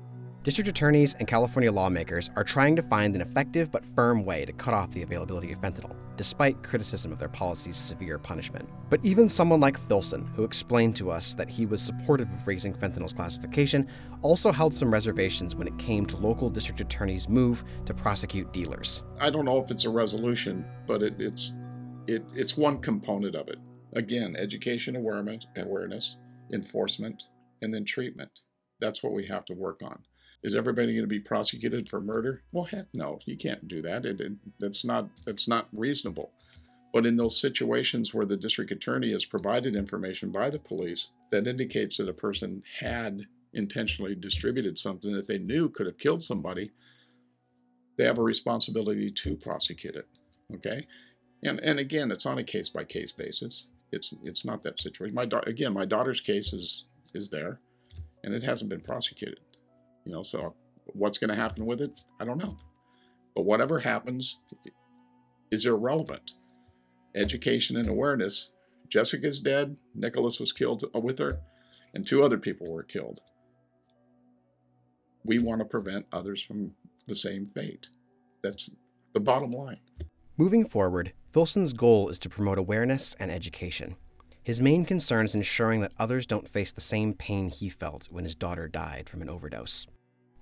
District 0.42 0.68
attorneys 0.68 1.12
and 1.18 1.28
California 1.28 1.70
lawmakers 1.70 2.30
are 2.34 2.44
trying 2.44 2.74
to 2.74 2.80
find 2.80 3.14
an 3.14 3.20
effective 3.20 3.70
but 3.70 3.84
firm 3.84 4.24
way 4.24 4.46
to 4.46 4.54
cut 4.54 4.72
off 4.72 4.90
the 4.90 5.02
availability 5.02 5.52
of 5.52 5.60
fentanyl, 5.60 5.94
despite 6.16 6.62
criticism 6.62 7.12
of 7.12 7.18
their 7.18 7.28
policy's 7.28 7.76
severe 7.76 8.18
punishment. 8.18 8.66
But 8.88 9.04
even 9.04 9.28
someone 9.28 9.60
like 9.60 9.76
Filson, 9.76 10.26
who 10.34 10.42
explained 10.42 10.96
to 10.96 11.10
us 11.10 11.34
that 11.34 11.50
he 11.50 11.66
was 11.66 11.82
supportive 11.82 12.32
of 12.32 12.46
raising 12.46 12.72
fentanyl's 12.72 13.12
classification, 13.12 13.86
also 14.22 14.50
held 14.50 14.72
some 14.72 14.90
reservations 14.90 15.54
when 15.54 15.66
it 15.66 15.76
came 15.76 16.06
to 16.06 16.16
local 16.16 16.48
district 16.48 16.80
attorneys' 16.80 17.28
move 17.28 17.62
to 17.84 17.92
prosecute 17.92 18.50
dealers. 18.50 19.02
I 19.18 19.28
don't 19.28 19.44
know 19.44 19.58
if 19.58 19.70
it's 19.70 19.84
a 19.84 19.90
resolution, 19.90 20.66
but 20.86 21.02
it, 21.02 21.20
it's 21.20 21.52
it, 22.06 22.32
it's 22.34 22.56
one 22.56 22.78
component 22.78 23.34
of 23.34 23.48
it. 23.48 23.58
Again, 23.92 24.36
education 24.38 24.96
awareness, 24.96 25.46
awareness, 25.58 26.16
enforcement, 26.50 27.24
and 27.60 27.74
then 27.74 27.84
treatment. 27.84 28.40
That's 28.80 29.02
what 29.02 29.12
we 29.12 29.26
have 29.26 29.44
to 29.44 29.54
work 29.54 29.82
on. 29.82 30.02
Is 30.42 30.54
everybody 30.54 30.92
going 30.92 31.02
to 31.02 31.06
be 31.06 31.20
prosecuted 31.20 31.88
for 31.88 32.00
murder? 32.00 32.42
Well, 32.52 32.64
heck 32.64 32.86
no, 32.94 33.18
you 33.26 33.36
can't 33.36 33.68
do 33.68 33.82
that. 33.82 34.06
It, 34.06 34.20
it, 34.20 34.32
that's 34.58 34.84
not 34.84 35.08
that's 35.26 35.46
not 35.46 35.68
reasonable. 35.72 36.32
But 36.92 37.06
in 37.06 37.16
those 37.16 37.40
situations 37.40 38.12
where 38.12 38.26
the 38.26 38.36
district 38.36 38.72
attorney 38.72 39.12
has 39.12 39.24
provided 39.24 39.76
information 39.76 40.30
by 40.30 40.50
the 40.50 40.58
police 40.58 41.10
that 41.30 41.46
indicates 41.46 41.98
that 41.98 42.08
a 42.08 42.14
person 42.14 42.62
had 42.80 43.26
intentionally 43.52 44.14
distributed 44.14 44.78
something 44.78 45.12
that 45.12 45.28
they 45.28 45.38
knew 45.38 45.68
could 45.68 45.86
have 45.86 45.98
killed 45.98 46.22
somebody, 46.22 46.72
they 47.96 48.04
have 48.04 48.18
a 48.18 48.22
responsibility 48.22 49.10
to 49.10 49.36
prosecute 49.36 49.94
it. 49.94 50.08
Okay, 50.54 50.86
and 51.42 51.60
and 51.60 51.78
again, 51.78 52.10
it's 52.10 52.26
on 52.26 52.38
a 52.38 52.44
case 52.44 52.70
by 52.70 52.84
case 52.84 53.12
basis. 53.12 53.66
It's 53.92 54.14
it's 54.24 54.44
not 54.44 54.62
that 54.62 54.80
situation. 54.80 55.14
My 55.14 55.28
again, 55.46 55.74
my 55.74 55.84
daughter's 55.84 56.20
case 56.20 56.54
is 56.54 56.86
is 57.12 57.28
there, 57.28 57.60
and 58.24 58.32
it 58.32 58.42
hasn't 58.42 58.70
been 58.70 58.80
prosecuted. 58.80 59.40
You 60.04 60.12
know, 60.12 60.22
so 60.22 60.54
what's 60.86 61.18
going 61.18 61.30
to 61.30 61.36
happen 61.36 61.66
with 61.66 61.80
it? 61.80 62.00
I 62.20 62.24
don't 62.24 62.42
know. 62.42 62.56
But 63.34 63.44
whatever 63.44 63.78
happens 63.78 64.38
is 65.50 65.66
irrelevant. 65.66 66.34
Education 67.14 67.76
and 67.76 67.88
awareness. 67.88 68.50
Jessica's 68.88 69.40
dead. 69.40 69.78
Nicholas 69.94 70.40
was 70.40 70.52
killed 70.52 70.84
uh, 70.94 70.98
with 70.98 71.18
her, 71.18 71.40
and 71.94 72.06
two 72.06 72.22
other 72.22 72.38
people 72.38 72.72
were 72.72 72.82
killed. 72.82 73.20
We 75.24 75.38
want 75.38 75.60
to 75.60 75.64
prevent 75.64 76.06
others 76.12 76.42
from 76.42 76.72
the 77.06 77.14
same 77.14 77.46
fate. 77.46 77.88
That's 78.42 78.70
the 79.12 79.20
bottom 79.20 79.52
line. 79.52 79.80
Moving 80.36 80.66
forward, 80.66 81.12
Filson's 81.32 81.72
goal 81.72 82.08
is 82.08 82.18
to 82.20 82.28
promote 82.28 82.58
awareness 82.58 83.14
and 83.20 83.30
education. 83.30 83.96
His 84.50 84.60
main 84.60 84.84
concern 84.84 85.26
is 85.26 85.36
ensuring 85.36 85.80
that 85.82 85.92
others 85.96 86.26
don't 86.26 86.48
face 86.48 86.72
the 86.72 86.80
same 86.80 87.14
pain 87.14 87.50
he 87.50 87.68
felt 87.68 88.08
when 88.10 88.24
his 88.24 88.34
daughter 88.34 88.66
died 88.66 89.08
from 89.08 89.22
an 89.22 89.28
overdose. 89.28 89.86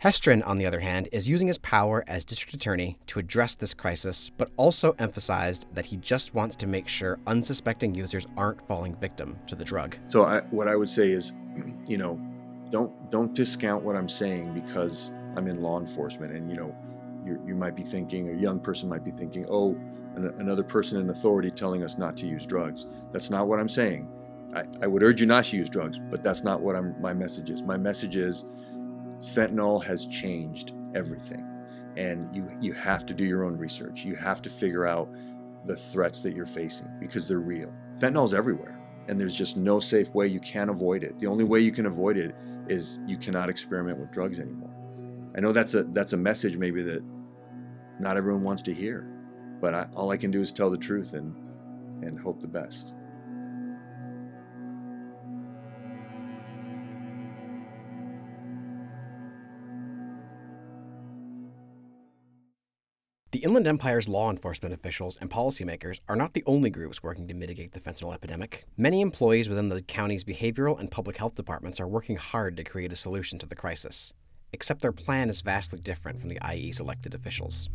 Hestrin, 0.02 0.42
on 0.46 0.56
the 0.56 0.64
other 0.64 0.80
hand, 0.80 1.10
is 1.12 1.28
using 1.28 1.46
his 1.46 1.58
power 1.58 2.02
as 2.06 2.24
district 2.24 2.54
attorney 2.54 2.96
to 3.08 3.18
address 3.18 3.54
this 3.54 3.74
crisis, 3.74 4.30
but 4.38 4.50
also 4.56 4.94
emphasized 4.98 5.66
that 5.74 5.84
he 5.84 5.98
just 5.98 6.32
wants 6.32 6.56
to 6.56 6.66
make 6.66 6.88
sure 6.88 7.20
unsuspecting 7.26 7.94
users 7.94 8.26
aren't 8.34 8.66
falling 8.66 8.96
victim 8.96 9.38
to 9.46 9.54
the 9.54 9.62
drug. 9.62 9.94
So 10.08 10.24
I, 10.24 10.40
what 10.52 10.68
I 10.68 10.76
would 10.76 10.88
say 10.88 11.10
is, 11.10 11.34
you 11.86 11.98
know, 11.98 12.18
don't 12.70 13.10
don't 13.10 13.34
discount 13.34 13.84
what 13.84 13.94
I'm 13.94 14.08
saying 14.08 14.54
because 14.54 15.12
I'm 15.36 15.46
in 15.48 15.60
law 15.60 15.78
enforcement, 15.78 16.32
and 16.32 16.50
you 16.50 16.56
know, 16.56 16.74
you 17.26 17.42
you 17.46 17.54
might 17.54 17.76
be 17.76 17.82
thinking, 17.82 18.30
a 18.30 18.40
young 18.40 18.58
person 18.58 18.88
might 18.88 19.04
be 19.04 19.10
thinking, 19.10 19.44
oh, 19.50 19.78
another 20.26 20.62
person 20.62 20.98
in 21.00 21.10
authority 21.10 21.50
telling 21.50 21.82
us 21.82 21.98
not 21.98 22.16
to 22.18 22.26
use 22.26 22.46
drugs. 22.46 22.86
That's 23.12 23.30
not 23.30 23.48
what 23.48 23.58
I'm 23.58 23.68
saying. 23.68 24.08
I, 24.54 24.64
I 24.82 24.86
would 24.86 25.02
urge 25.02 25.20
you 25.20 25.26
not 25.26 25.46
to 25.46 25.56
use 25.56 25.68
drugs, 25.68 25.98
but 26.10 26.22
that's 26.22 26.42
not 26.42 26.60
what 26.60 26.74
I'm, 26.74 27.00
my 27.00 27.12
message 27.12 27.50
is. 27.50 27.62
My 27.62 27.76
message 27.76 28.16
is 28.16 28.44
fentanyl 29.20 29.82
has 29.84 30.06
changed 30.06 30.72
everything. 30.94 31.44
And 31.96 32.34
you, 32.34 32.48
you 32.60 32.72
have 32.72 33.04
to 33.06 33.14
do 33.14 33.24
your 33.24 33.44
own 33.44 33.56
research. 33.56 34.04
You 34.04 34.14
have 34.14 34.40
to 34.42 34.50
figure 34.50 34.86
out 34.86 35.08
the 35.64 35.76
threats 35.76 36.20
that 36.22 36.34
you're 36.34 36.46
facing 36.46 36.88
because 37.00 37.28
they're 37.28 37.40
real. 37.40 37.72
Fentanyl's 37.98 38.34
everywhere, 38.34 38.80
and 39.08 39.20
there's 39.20 39.34
just 39.34 39.56
no 39.56 39.80
safe 39.80 40.14
way 40.14 40.26
you 40.26 40.40
can 40.40 40.68
avoid 40.68 41.02
it. 41.02 41.18
The 41.18 41.26
only 41.26 41.44
way 41.44 41.60
you 41.60 41.72
can 41.72 41.86
avoid 41.86 42.16
it 42.16 42.34
is 42.68 43.00
you 43.06 43.16
cannot 43.16 43.48
experiment 43.48 43.98
with 43.98 44.12
drugs 44.12 44.38
anymore. 44.38 44.70
I 45.36 45.40
know 45.40 45.52
that's 45.52 45.74
a 45.74 45.84
that's 45.84 46.12
a 46.12 46.16
message 46.16 46.56
maybe 46.56 46.82
that 46.84 47.02
not 47.98 48.16
everyone 48.16 48.44
wants 48.44 48.62
to 48.62 48.74
hear, 48.74 49.08
but 49.60 49.74
I, 49.74 49.88
all 49.94 50.10
I 50.10 50.16
can 50.16 50.30
do 50.30 50.40
is 50.40 50.52
tell 50.52 50.70
the 50.70 50.78
truth 50.78 51.14
and 51.14 51.34
and 52.02 52.18
hope 52.18 52.40
the 52.40 52.46
best. 52.46 52.94
The 63.30 63.44
Inland 63.44 63.66
Empire's 63.66 64.08
law 64.08 64.30
enforcement 64.30 64.74
officials 64.74 65.18
and 65.20 65.30
policymakers 65.30 66.00
are 66.08 66.16
not 66.16 66.32
the 66.32 66.42
only 66.46 66.70
groups 66.70 67.02
working 67.02 67.28
to 67.28 67.34
mitigate 67.34 67.72
the 67.72 67.80
fentanyl 67.80 68.14
epidemic. 68.14 68.64
Many 68.76 69.00
employees 69.00 69.48
within 69.48 69.68
the 69.68 69.82
county's 69.82 70.24
behavioral 70.24 70.80
and 70.80 70.90
public 70.90 71.18
health 71.18 71.34
departments 71.34 71.78
are 71.78 71.86
working 71.86 72.16
hard 72.16 72.56
to 72.56 72.64
create 72.64 72.90
a 72.90 72.96
solution 72.96 73.38
to 73.38 73.46
the 73.46 73.54
crisis. 73.54 74.14
Except 74.52 74.80
their 74.80 74.92
plan 74.92 75.28
is 75.28 75.42
vastly 75.42 75.78
different 75.78 76.18
from 76.20 76.30
the 76.30 76.40
IE's 76.42 76.80
elected 76.80 77.14
officials. 77.14 77.68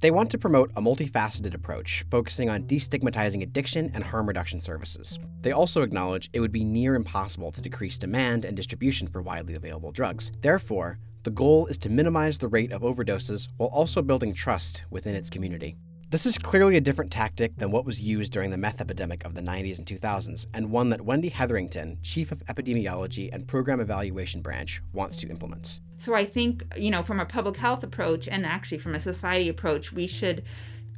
They 0.00 0.10
want 0.10 0.30
to 0.30 0.38
promote 0.38 0.70
a 0.76 0.82
multifaceted 0.82 1.54
approach, 1.54 2.04
focusing 2.10 2.50
on 2.50 2.64
destigmatizing 2.64 3.42
addiction 3.42 3.90
and 3.94 4.04
harm 4.04 4.28
reduction 4.28 4.60
services. 4.60 5.18
They 5.40 5.52
also 5.52 5.80
acknowledge 5.80 6.28
it 6.34 6.40
would 6.40 6.52
be 6.52 6.64
near 6.64 6.94
impossible 6.94 7.50
to 7.52 7.62
decrease 7.62 7.96
demand 7.96 8.44
and 8.44 8.54
distribution 8.54 9.08
for 9.08 9.22
widely 9.22 9.54
available 9.54 9.92
drugs. 9.92 10.32
Therefore, 10.42 10.98
the 11.22 11.30
goal 11.30 11.66
is 11.68 11.78
to 11.78 11.88
minimize 11.88 12.36
the 12.36 12.46
rate 12.46 12.72
of 12.72 12.82
overdoses 12.82 13.48
while 13.56 13.70
also 13.70 14.02
building 14.02 14.34
trust 14.34 14.84
within 14.90 15.14
its 15.14 15.30
community. 15.30 15.76
This 16.08 16.24
is 16.24 16.38
clearly 16.38 16.76
a 16.76 16.80
different 16.80 17.10
tactic 17.10 17.56
than 17.56 17.72
what 17.72 17.84
was 17.84 18.00
used 18.00 18.32
during 18.32 18.52
the 18.52 18.56
meth 18.56 18.80
epidemic 18.80 19.24
of 19.24 19.34
the 19.34 19.40
90s 19.40 19.78
and 19.78 19.86
2000s, 19.88 20.46
and 20.54 20.70
one 20.70 20.88
that 20.90 21.00
Wendy 21.00 21.28
Hetherington, 21.28 21.98
Chief 22.04 22.30
of 22.30 22.44
Epidemiology 22.46 23.28
and 23.32 23.44
Program 23.44 23.80
Evaluation 23.80 24.40
Branch, 24.40 24.80
wants 24.92 25.16
to 25.16 25.28
implement. 25.28 25.80
So 25.98 26.14
I 26.14 26.24
think, 26.24 26.64
you 26.76 26.92
know, 26.92 27.02
from 27.02 27.18
a 27.18 27.26
public 27.26 27.56
health 27.56 27.82
approach 27.82 28.28
and 28.28 28.46
actually 28.46 28.78
from 28.78 28.94
a 28.94 29.00
society 29.00 29.48
approach, 29.48 29.92
we 29.92 30.06
should 30.06 30.44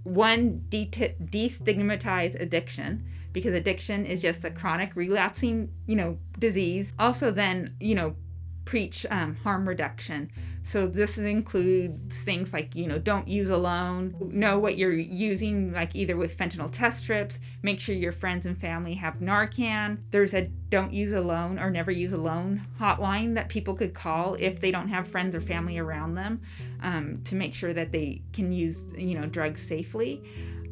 one 0.03 0.63
de- 0.69 0.91
destigmatize 1.25 2.39
addiction 2.39 3.03
because 3.33 3.55
addiction 3.55 4.05
is 4.05 4.21
just 4.21 4.45
a 4.45 4.51
chronic 4.51 4.95
relapsing, 4.95 5.71
you 5.87 5.97
know, 5.97 6.19
disease. 6.39 6.93
Also 6.99 7.31
then, 7.31 7.75
you 7.81 7.95
know, 7.95 8.15
preach 8.67 9.07
um, 9.11 9.37
harm 9.37 9.67
reduction. 9.67 10.31
So 10.69 10.87
this 10.87 11.17
includes 11.17 12.19
things 12.19 12.53
like, 12.53 12.77
you 12.77 12.87
know, 12.89 12.99
don't 12.99 13.27
use 13.27 13.49
alone, 13.49 14.15
know 14.21 14.59
what 14.59 14.77
you're 14.77 14.93
using, 14.93 15.73
like 15.73 15.97
either 15.97 16.15
with 16.15 16.37
fentanyl 16.37 16.71
test 16.71 17.01
strips, 17.01 17.41
make 17.63 17.81
sure 17.81 17.95
your 17.95 18.13
friends 18.13 18.45
and 18.45 18.61
family 18.61 18.93
have 18.93 19.15
Narcan. 19.15 19.97
There's 20.11 20.35
a 20.35 20.43
don't 20.69 20.93
use 20.93 21.15
alone 21.15 21.59
or 21.59 21.71
never 21.71 21.91
use 21.91 22.13
alone 22.13 22.67
hotline 22.79 23.35
that 23.37 23.49
people 23.49 23.75
could 23.75 23.95
call 23.95 24.35
if 24.35 24.61
they 24.61 24.71
don't 24.71 24.89
have 24.89 25.09
friends 25.09 25.35
or 25.35 25.41
family 25.41 25.79
around 25.79 26.17
them 26.17 26.43
um, 26.83 27.23
to 27.25 27.35
make 27.35 27.55
sure 27.55 27.73
that 27.73 27.91
they 27.91 28.21
can 28.35 28.53
use, 28.53 28.77
you 28.95 29.19
know, 29.19 29.25
drugs 29.25 29.67
safely. 29.67 30.23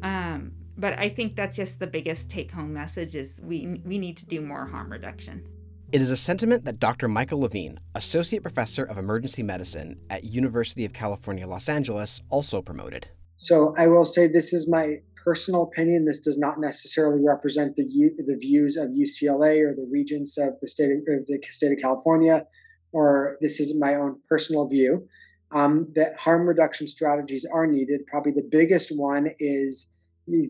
Um, 0.03 0.51
but 0.77 0.99
I 0.99 1.09
think 1.09 1.35
that's 1.35 1.55
just 1.55 1.79
the 1.79 1.87
biggest 1.87 2.29
take 2.29 2.51
home 2.51 2.71
message 2.71 3.15
is 3.15 3.31
we, 3.41 3.81
we 3.83 3.97
need 3.97 4.17
to 4.17 4.27
do 4.27 4.41
more 4.41 4.67
harm 4.67 4.91
reduction. 4.91 5.43
It 5.89 6.01
is 6.01 6.11
a 6.11 6.17
sentiment 6.17 6.65
that 6.65 6.79
Dr. 6.79 7.07
Michael 7.07 7.39
Levine, 7.39 7.79
Associate 7.95 8.41
Professor 8.41 8.83
of 8.83 8.97
Emergency 8.97 9.41
Medicine 9.41 9.97
at 10.09 10.25
University 10.25 10.83
of 10.83 10.91
California, 10.91 11.47
Los 11.47 11.69
Angeles, 11.69 12.21
also 12.29 12.61
promoted. 12.61 13.07
So 13.37 13.73
I 13.77 13.87
will 13.87 14.03
say 14.03 14.27
this 14.27 14.51
is 14.51 14.67
my 14.69 14.97
personal 15.23 15.63
opinion. 15.63 16.03
This 16.03 16.19
does 16.19 16.37
not 16.37 16.59
necessarily 16.59 17.23
represent 17.25 17.77
the 17.77 17.85
the 18.17 18.37
views 18.37 18.75
of 18.75 18.89
UCLA 18.89 19.63
or 19.65 19.73
the 19.73 19.87
regents 19.89 20.37
of 20.37 20.55
the 20.61 20.67
state 20.67 20.91
of, 20.91 21.05
the 21.05 21.39
state 21.51 21.71
of 21.71 21.77
California, 21.81 22.45
or 22.91 23.37
this 23.39 23.61
is 23.61 23.73
my 23.79 23.95
own 23.95 24.19
personal 24.27 24.67
view. 24.67 25.07
Um, 25.53 25.87
that 25.95 26.17
harm 26.19 26.47
reduction 26.47 26.87
strategies 26.87 27.45
are 27.53 27.65
needed. 27.65 28.01
Probably 28.07 28.33
the 28.33 28.47
biggest 28.51 28.89
one 28.93 29.29
is 29.39 29.87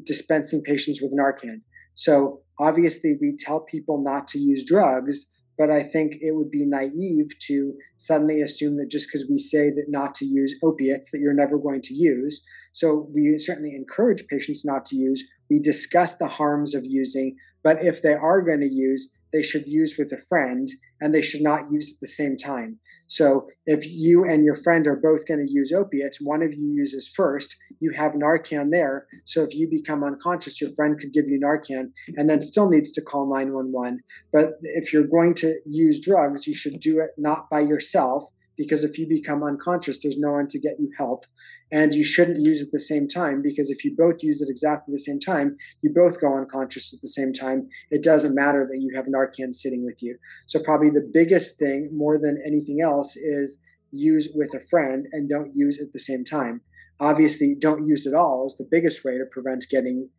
dispensing 0.03 0.63
patients 0.63 0.99
with 0.99 1.15
Narcan. 1.15 1.61
So 1.97 2.41
obviously, 2.59 3.17
we 3.19 3.35
tell 3.35 3.59
people 3.59 4.01
not 4.01 4.27
to 4.29 4.39
use 4.39 4.63
drugs, 4.63 5.25
but 5.57 5.71
I 5.71 5.81
think 5.81 6.17
it 6.21 6.35
would 6.35 6.51
be 6.51 6.63
naive 6.63 7.29
to 7.47 7.73
suddenly 7.97 8.41
assume 8.41 8.77
that 8.77 8.91
just 8.91 9.07
because 9.07 9.27
we 9.27 9.39
say 9.39 9.71
that 9.71 9.85
not 9.89 10.13
to 10.15 10.25
use 10.25 10.53
opiates, 10.63 11.09
that 11.11 11.19
you're 11.19 11.33
never 11.33 11.57
going 11.57 11.81
to 11.81 11.95
use. 11.95 12.43
So 12.73 13.09
we 13.13 13.39
certainly 13.39 13.75
encourage 13.75 14.27
patients 14.27 14.63
not 14.63 14.85
to 14.85 14.95
use. 14.95 15.27
We 15.49 15.59
discuss 15.59 16.15
the 16.15 16.27
harms 16.27 16.75
of 16.75 16.85
using, 16.85 17.35
but 17.63 17.83
if 17.83 18.03
they 18.03 18.13
are 18.13 18.43
going 18.43 18.61
to 18.61 18.71
use, 18.71 19.09
they 19.33 19.41
should 19.41 19.67
use 19.67 19.95
with 19.97 20.11
a 20.13 20.21
friend 20.29 20.69
and 21.01 21.13
they 21.13 21.23
should 21.23 21.41
not 21.41 21.71
use 21.71 21.91
at 21.91 21.99
the 21.99 22.07
same 22.07 22.37
time. 22.37 22.77
So 23.07 23.47
if 23.65 23.87
you 23.87 24.25
and 24.25 24.43
your 24.43 24.55
friend 24.55 24.85
are 24.87 24.95
both 24.95 25.25
going 25.25 25.45
to 25.45 25.51
use 25.51 25.71
opiates, 25.71 26.19
one 26.19 26.43
of 26.43 26.53
you 26.53 26.73
uses 26.73 27.07
first, 27.07 27.55
you 27.79 27.91
have 27.91 28.13
Narcan 28.13 28.71
there. 28.71 29.07
So 29.25 29.43
if 29.43 29.55
you 29.55 29.69
become 29.69 30.03
unconscious, 30.03 30.59
your 30.59 30.73
friend 30.75 30.99
could 30.99 31.13
give 31.13 31.27
you 31.27 31.39
Narcan 31.39 31.91
and 32.17 32.29
then 32.29 32.41
still 32.41 32.69
needs 32.69 32.91
to 32.93 33.01
call 33.01 33.29
911. 33.29 34.01
But 34.33 34.53
if 34.61 34.91
you're 34.91 35.07
going 35.07 35.33
to 35.35 35.55
use 35.65 35.99
drugs, 35.99 36.47
you 36.47 36.53
should 36.53 36.79
do 36.79 36.99
it 36.99 37.11
not 37.17 37.49
by 37.49 37.61
yourself 37.61 38.25
because 38.57 38.83
if 38.83 38.97
you 38.97 39.07
become 39.07 39.43
unconscious, 39.43 39.99
there's 39.99 40.17
no 40.17 40.31
one 40.31 40.47
to 40.49 40.59
get 40.59 40.79
you 40.79 40.91
help. 40.97 41.25
And 41.71 41.93
you 41.93 42.03
shouldn't 42.03 42.39
use 42.39 42.61
at 42.61 42.71
the 42.71 42.79
same 42.79 43.09
time 43.09 43.41
because 43.41 43.69
if 43.69 43.83
you 43.83 43.93
both 43.97 44.23
use 44.23 44.41
it 44.41 44.49
exactly 44.49 44.93
the 44.93 44.99
same 44.99 45.19
time, 45.19 45.57
you 45.81 45.91
both 45.93 46.21
go 46.21 46.37
unconscious 46.37 46.93
at 46.93 47.01
the 47.01 47.09
same 47.09 47.33
time. 47.33 47.67
It 47.91 48.03
doesn't 48.03 48.35
matter 48.35 48.65
that 48.65 48.79
you 48.79 48.91
have 48.95 49.05
Narcan 49.05 49.53
sitting 49.53 49.83
with 49.83 50.01
you. 50.01 50.17
So, 50.45 50.59
probably 50.63 50.89
the 50.89 51.09
biggest 51.13 51.59
thing, 51.59 51.89
more 51.91 52.17
than 52.17 52.41
anything 52.45 52.79
else, 52.81 53.17
is 53.17 53.57
use 53.91 54.29
with 54.33 54.53
a 54.53 54.59
friend 54.59 55.07
and 55.11 55.29
don't 55.29 55.51
use 55.55 55.79
at 55.79 55.91
the 55.91 55.99
same 55.99 56.23
time. 56.23 56.61
Obviously, 56.99 57.55
don't 57.59 57.85
use 57.85 58.07
at 58.07 58.13
all 58.13 58.47
is 58.47 58.55
the 58.55 58.67
biggest 58.69 59.03
way 59.03 59.17
to 59.17 59.25
prevent 59.29 59.65
getting 59.69 60.09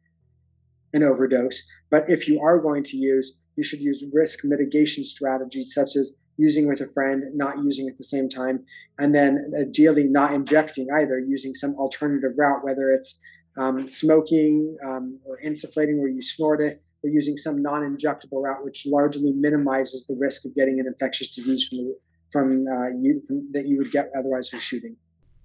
an 0.93 1.03
overdose. 1.03 1.63
But 1.91 2.09
if 2.09 2.29
you 2.29 2.41
are 2.41 2.59
going 2.59 2.83
to 2.85 2.97
use, 2.97 3.37
you 3.57 3.65
should 3.65 3.81
use 3.81 4.05
risk 4.13 4.41
mitigation 4.45 5.05
strategies 5.05 5.73
such 5.75 5.97
as 5.97 6.15
using 6.39 6.67
with 6.67 6.81
a 6.81 6.87
friend, 6.87 7.25
not 7.35 7.59
using 7.59 7.89
at 7.89 7.99
the 7.99 8.05
same 8.05 8.29
time, 8.29 8.65
and 8.99 9.15
then 9.15 9.53
ideally 9.61 10.05
not 10.05 10.33
injecting 10.33 10.87
either, 10.95 11.19
using 11.19 11.55
some 11.55 11.75
alternative 11.75 12.33
route, 12.37 12.65
whether 12.65 12.91
it's 12.91 13.19
um, 13.59 13.87
smoking 13.87 14.77
um, 14.87 15.19
or 15.27 15.39
insufflating 15.45 15.99
where 15.99 16.09
you 16.09 16.23
snort 16.23 16.61
it, 16.63 16.81
or 17.03 17.11
using 17.11 17.37
some 17.37 17.61
non-injectable 17.61 18.43
route, 18.43 18.65
which 18.65 18.87
largely 18.87 19.33
minimizes 19.33 20.07
the 20.07 20.17
risk 20.19 20.45
of 20.45 20.55
getting 20.55 20.81
an 20.81 20.87
infectious 20.87 21.29
disease 21.29 21.69
from, 21.69 21.95
from, 22.31 22.67
uh, 22.69 22.89
you, 22.89 23.21
from 23.27 23.51
that 23.53 23.67
you 23.67 23.77
would 23.79 23.91
get 23.91 24.11
otherwise 24.17 24.49
from 24.49 24.61
shooting. 24.61 24.97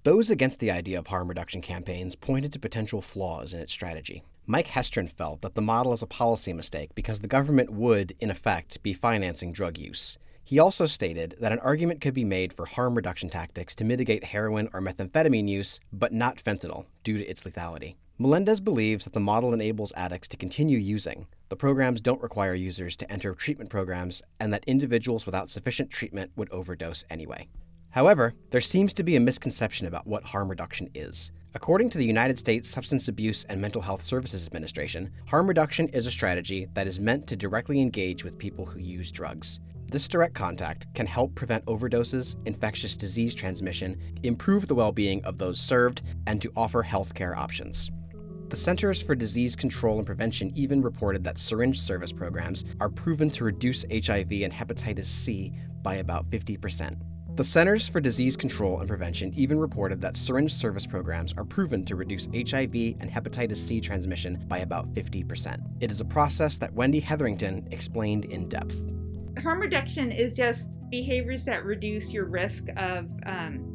Those 0.03 0.29
against 0.29 0.59
the 0.59 0.69
idea 0.69 0.99
of 0.99 1.07
harm 1.07 1.29
reduction 1.29 1.61
campaigns 1.61 2.15
pointed 2.15 2.51
to 2.53 2.59
potential 2.59 3.01
flaws 3.01 3.53
in 3.53 3.61
its 3.61 3.71
strategy. 3.71 4.21
Mike 4.45 4.67
Hestrin 4.67 5.09
felt 5.09 5.39
that 5.41 5.55
the 5.55 5.61
model 5.61 5.93
is 5.93 6.01
a 6.01 6.07
policy 6.07 6.51
mistake 6.51 6.93
because 6.93 7.21
the 7.21 7.27
government 7.29 7.69
would, 7.71 8.13
in 8.19 8.29
effect, 8.29 8.83
be 8.83 8.91
financing 8.91 9.53
drug 9.53 9.77
use. 9.77 10.17
He 10.45 10.59
also 10.59 10.85
stated 10.85 11.35
that 11.39 11.53
an 11.53 11.59
argument 11.59 12.01
could 12.01 12.13
be 12.13 12.25
made 12.25 12.51
for 12.51 12.65
harm 12.65 12.95
reduction 12.95 13.29
tactics 13.29 13.73
to 13.75 13.85
mitigate 13.85 14.25
heroin 14.25 14.69
or 14.73 14.81
methamphetamine 14.81 15.47
use, 15.47 15.79
but 15.93 16.11
not 16.11 16.43
fentanyl, 16.43 16.85
due 17.03 17.17
to 17.17 17.25
its 17.25 17.43
lethality. 17.43 17.95
Melendez 18.19 18.59
believes 18.59 19.05
that 19.05 19.13
the 19.13 19.19
model 19.19 19.53
enables 19.53 19.93
addicts 19.95 20.27
to 20.27 20.37
continue 20.37 20.77
using. 20.77 21.27
The 21.49 21.55
programs 21.55 22.01
don't 22.01 22.21
require 22.21 22.53
users 22.53 22.95
to 22.97 23.11
enter 23.11 23.33
treatment 23.33 23.69
programs, 23.69 24.21
and 24.39 24.53
that 24.53 24.65
individuals 24.67 25.25
without 25.25 25.49
sufficient 25.49 25.89
treatment 25.89 26.31
would 26.35 26.51
overdose 26.51 27.05
anyway. 27.09 27.47
However, 27.89 28.33
there 28.49 28.61
seems 28.61 28.93
to 28.95 29.03
be 29.03 29.15
a 29.15 29.19
misconception 29.19 29.87
about 29.87 30.07
what 30.07 30.23
harm 30.23 30.49
reduction 30.49 30.89
is. 30.93 31.31
According 31.55 31.89
to 31.91 31.97
the 31.97 32.05
United 32.05 32.37
States 32.37 32.69
Substance 32.69 33.07
Abuse 33.07 33.45
and 33.45 33.61
Mental 33.61 33.81
Health 33.81 34.03
Services 34.03 34.45
Administration, 34.45 35.11
harm 35.27 35.47
reduction 35.47 35.87
is 35.89 36.05
a 36.05 36.11
strategy 36.11 36.67
that 36.73 36.87
is 36.87 36.99
meant 36.99 37.27
to 37.27 37.35
directly 37.35 37.79
engage 37.79 38.23
with 38.23 38.39
people 38.39 38.65
who 38.65 38.79
use 38.79 39.11
drugs. 39.11 39.59
This 39.93 40.07
direct 40.07 40.33
contact 40.33 40.91
can 40.95 41.05
help 41.05 41.35
prevent 41.35 41.63
overdoses, 41.67 42.35
infectious 42.47 42.97
disease 42.97 43.35
transmission, 43.35 43.95
improve 44.23 44.65
the 44.65 44.73
well 44.73 44.91
being 44.91 45.23
of 45.23 45.37
those 45.37 45.59
served, 45.59 46.01
and 46.25 46.41
to 46.41 46.51
offer 46.55 46.81
healthcare 46.81 47.37
options. 47.37 47.91
The 48.49 48.55
Centers 48.55 49.03
for 49.03 49.13
Disease 49.13 49.55
Control 49.55 49.99
and 49.99 50.05
Prevention 50.07 50.51
even 50.55 50.81
reported 50.81 51.23
that 51.25 51.37
syringe 51.37 51.79
service 51.79 52.11
programs 52.11 52.65
are 52.79 52.89
proven 52.89 53.29
to 53.29 53.43
reduce 53.43 53.83
HIV 53.83 54.31
and 54.31 54.51
hepatitis 54.51 55.05
C 55.05 55.53
by 55.83 55.97
about 55.97 56.27
50%. 56.31 56.97
The 57.35 57.43
Centers 57.43 57.87
for 57.87 58.01
Disease 58.01 58.35
Control 58.35 58.79
and 58.79 58.87
Prevention 58.87 59.31
even 59.35 59.59
reported 59.59 60.01
that 60.01 60.17
syringe 60.17 60.55
service 60.55 60.87
programs 60.87 61.35
are 61.37 61.45
proven 61.45 61.85
to 61.85 61.95
reduce 61.95 62.25
HIV 62.33 62.97
and 62.99 63.11
hepatitis 63.11 63.57
C 63.57 63.79
transmission 63.79 64.43
by 64.47 64.59
about 64.59 64.91
50%. 64.95 65.59
It 65.81 65.91
is 65.91 66.01
a 66.01 66.05
process 66.05 66.57
that 66.57 66.73
Wendy 66.73 66.99
Hetherington 66.99 67.67
explained 67.69 68.25
in 68.25 68.49
depth 68.49 68.92
harm 69.43 69.59
reduction 69.59 70.11
is 70.11 70.35
just 70.35 70.69
behaviors 70.89 71.43
that 71.45 71.65
reduce 71.65 72.09
your 72.09 72.25
risk 72.25 72.65
of 72.77 73.09
um, 73.25 73.73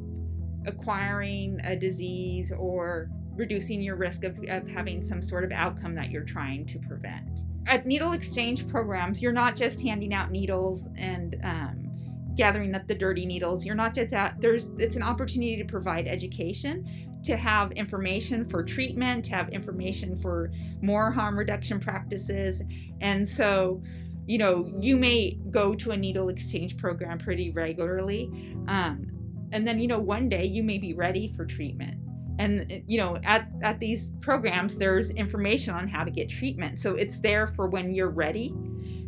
acquiring 0.66 1.60
a 1.64 1.76
disease 1.76 2.52
or 2.56 3.10
reducing 3.34 3.80
your 3.80 3.96
risk 3.96 4.24
of, 4.24 4.36
of 4.48 4.66
having 4.66 5.02
some 5.02 5.22
sort 5.22 5.44
of 5.44 5.52
outcome 5.52 5.94
that 5.94 6.10
you're 6.10 6.24
trying 6.24 6.66
to 6.66 6.78
prevent. 6.80 7.28
At 7.66 7.86
needle 7.86 8.12
exchange 8.12 8.66
programs, 8.68 9.20
you're 9.20 9.32
not 9.32 9.56
just 9.56 9.80
handing 9.80 10.14
out 10.14 10.30
needles 10.30 10.86
and 10.96 11.36
um, 11.44 11.88
gathering 12.34 12.74
up 12.74 12.86
the 12.88 12.94
dirty 12.94 13.26
needles. 13.26 13.64
You're 13.64 13.74
not 13.74 13.94
just 13.94 14.10
that. 14.10 14.40
There's 14.40 14.70
it's 14.78 14.96
an 14.96 15.02
opportunity 15.02 15.56
to 15.56 15.64
provide 15.64 16.06
education, 16.06 17.20
to 17.24 17.36
have 17.36 17.72
information 17.72 18.44
for 18.44 18.62
treatment, 18.62 19.26
to 19.26 19.32
have 19.32 19.50
information 19.50 20.16
for 20.16 20.50
more 20.80 21.10
harm 21.10 21.38
reduction 21.38 21.78
practices, 21.78 22.62
and 23.00 23.28
so 23.28 23.82
you 24.28 24.36
know, 24.36 24.70
you 24.78 24.98
may 24.98 25.38
go 25.50 25.74
to 25.74 25.90
a 25.92 25.96
needle 25.96 26.28
exchange 26.28 26.76
program 26.76 27.18
pretty 27.18 27.50
regularly. 27.50 28.30
Um, 28.68 29.06
and 29.52 29.66
then, 29.66 29.78
you 29.78 29.88
know, 29.88 29.98
one 29.98 30.28
day 30.28 30.44
you 30.44 30.62
may 30.62 30.76
be 30.76 30.92
ready 30.92 31.32
for 31.34 31.46
treatment. 31.46 31.96
And, 32.38 32.82
you 32.86 32.98
know, 32.98 33.16
at, 33.24 33.48
at 33.62 33.80
these 33.80 34.10
programs, 34.20 34.76
there's 34.76 35.08
information 35.08 35.74
on 35.74 35.88
how 35.88 36.04
to 36.04 36.10
get 36.10 36.28
treatment. 36.28 36.78
So 36.78 36.94
it's 36.94 37.18
there 37.20 37.46
for 37.46 37.68
when 37.68 37.94
you're 37.94 38.10
ready. 38.10 38.54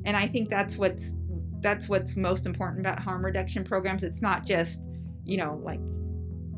And 0.06 0.16
I 0.16 0.26
think 0.26 0.48
that's 0.48 0.76
what's 0.76 1.10
that's 1.60 1.90
what's 1.90 2.16
most 2.16 2.46
important 2.46 2.80
about 2.80 2.98
harm 2.98 3.22
reduction 3.22 3.62
programs. 3.62 4.02
It's 4.02 4.22
not 4.22 4.46
just, 4.46 4.80
you 5.26 5.36
know, 5.36 5.60
like 5.62 5.80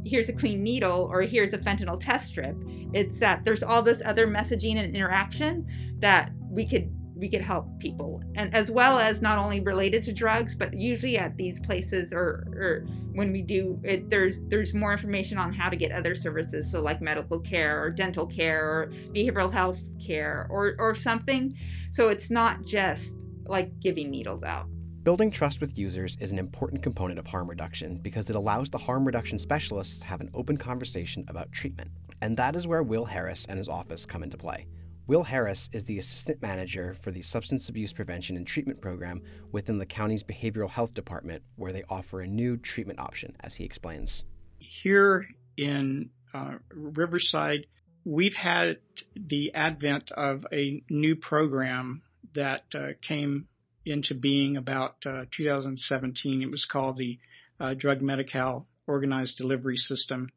here's 0.06 0.28
a 0.28 0.32
clean 0.32 0.62
needle 0.62 1.08
or 1.10 1.22
here's 1.22 1.52
a 1.52 1.58
fentanyl 1.58 1.98
test 1.98 2.28
strip. 2.28 2.56
It's 2.94 3.18
that 3.18 3.44
there's 3.44 3.64
all 3.64 3.82
this 3.82 4.00
other 4.04 4.28
messaging 4.28 4.76
and 4.76 4.94
interaction 4.94 5.66
that 5.98 6.30
we 6.48 6.64
could 6.64 6.94
we 7.22 7.28
could 7.28 7.40
help 7.40 7.68
people 7.78 8.20
and 8.34 8.52
as 8.52 8.68
well 8.68 8.98
as 8.98 9.22
not 9.22 9.38
only 9.38 9.60
related 9.60 10.02
to 10.02 10.12
drugs 10.12 10.56
but 10.56 10.74
usually 10.74 11.16
at 11.16 11.36
these 11.36 11.60
places 11.60 12.12
or, 12.12 12.44
or 12.52 12.84
when 13.12 13.30
we 13.30 13.40
do 13.40 13.80
it 13.84 14.10
there's 14.10 14.40
there's 14.48 14.74
more 14.74 14.92
information 14.92 15.38
on 15.38 15.52
how 15.52 15.68
to 15.68 15.76
get 15.76 15.92
other 15.92 16.16
services 16.16 16.68
so 16.68 16.82
like 16.82 17.00
medical 17.00 17.38
care 17.38 17.80
or 17.80 17.90
dental 17.90 18.26
care 18.26 18.68
or 18.68 18.92
behavioral 19.14 19.52
health 19.52 19.80
care 20.04 20.48
or 20.50 20.74
or 20.80 20.96
something 20.96 21.56
so 21.92 22.08
it's 22.08 22.28
not 22.28 22.64
just 22.64 23.14
like 23.44 23.78
giving 23.78 24.10
needles 24.10 24.42
out 24.42 24.66
Building 25.04 25.32
trust 25.32 25.60
with 25.60 25.76
users 25.76 26.16
is 26.20 26.30
an 26.30 26.38
important 26.38 26.80
component 26.80 27.18
of 27.18 27.26
harm 27.26 27.50
reduction 27.50 27.98
because 27.98 28.30
it 28.30 28.36
allows 28.36 28.70
the 28.70 28.78
harm 28.78 29.04
reduction 29.04 29.36
specialists 29.36 29.98
to 29.98 30.06
have 30.06 30.20
an 30.20 30.30
open 30.32 30.56
conversation 30.56 31.24
about 31.26 31.50
treatment. 31.50 31.90
And 32.20 32.36
that 32.36 32.54
is 32.54 32.68
where 32.68 32.84
Will 32.84 33.04
Harris 33.04 33.44
and 33.46 33.58
his 33.58 33.68
office 33.68 34.06
come 34.06 34.22
into 34.22 34.36
play. 34.36 34.68
Will 35.08 35.24
Harris 35.24 35.68
is 35.72 35.84
the 35.84 35.98
assistant 35.98 36.40
manager 36.40 36.94
for 37.02 37.10
the 37.10 37.22
Substance 37.22 37.68
Abuse 37.68 37.92
Prevention 37.92 38.36
and 38.36 38.46
Treatment 38.46 38.80
Program 38.80 39.20
within 39.50 39.78
the 39.78 39.86
county's 39.86 40.22
Behavioral 40.22 40.70
Health 40.70 40.94
Department, 40.94 41.42
where 41.56 41.72
they 41.72 41.82
offer 41.88 42.20
a 42.20 42.26
new 42.26 42.56
treatment 42.56 43.00
option, 43.00 43.34
as 43.40 43.56
he 43.56 43.64
explains. 43.64 44.24
Here 44.60 45.26
in 45.56 46.10
uh, 46.32 46.58
Riverside, 46.72 47.66
we've 48.04 48.34
had 48.34 48.78
the 49.16 49.52
advent 49.54 50.12
of 50.12 50.46
a 50.52 50.84
new 50.88 51.16
program 51.16 52.02
that 52.34 52.62
uh, 52.72 52.92
came 53.06 53.48
into 53.84 54.14
being 54.14 54.56
about 54.56 55.04
uh, 55.04 55.24
2017. 55.32 56.42
It 56.42 56.50
was 56.50 56.64
called 56.64 56.96
the 56.96 57.18
uh, 57.58 57.74
Drug 57.74 58.02
Medi-Cal 58.02 58.68
Organized 58.86 59.36
Delivery 59.36 59.76
System, 59.76 60.30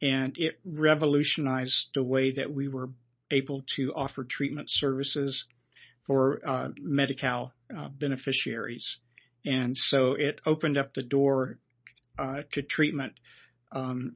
and 0.00 0.38
it 0.38 0.60
revolutionized 0.64 1.88
the 1.94 2.04
way 2.04 2.30
that 2.30 2.52
we 2.52 2.68
were 2.68 2.90
able 3.30 3.64
to 3.76 3.92
offer 3.94 4.24
treatment 4.24 4.68
services 4.70 5.46
for 6.06 6.40
uh, 6.46 6.68
Medi-Cal 6.78 7.52
uh, 7.76 7.88
beneficiaries. 7.88 8.98
And 9.44 9.76
so 9.76 10.12
it 10.12 10.40
opened 10.46 10.78
up 10.78 10.94
the 10.94 11.02
door 11.02 11.58
uh, 12.18 12.42
to 12.52 12.62
treatment. 12.62 13.14
Um, 13.72 14.14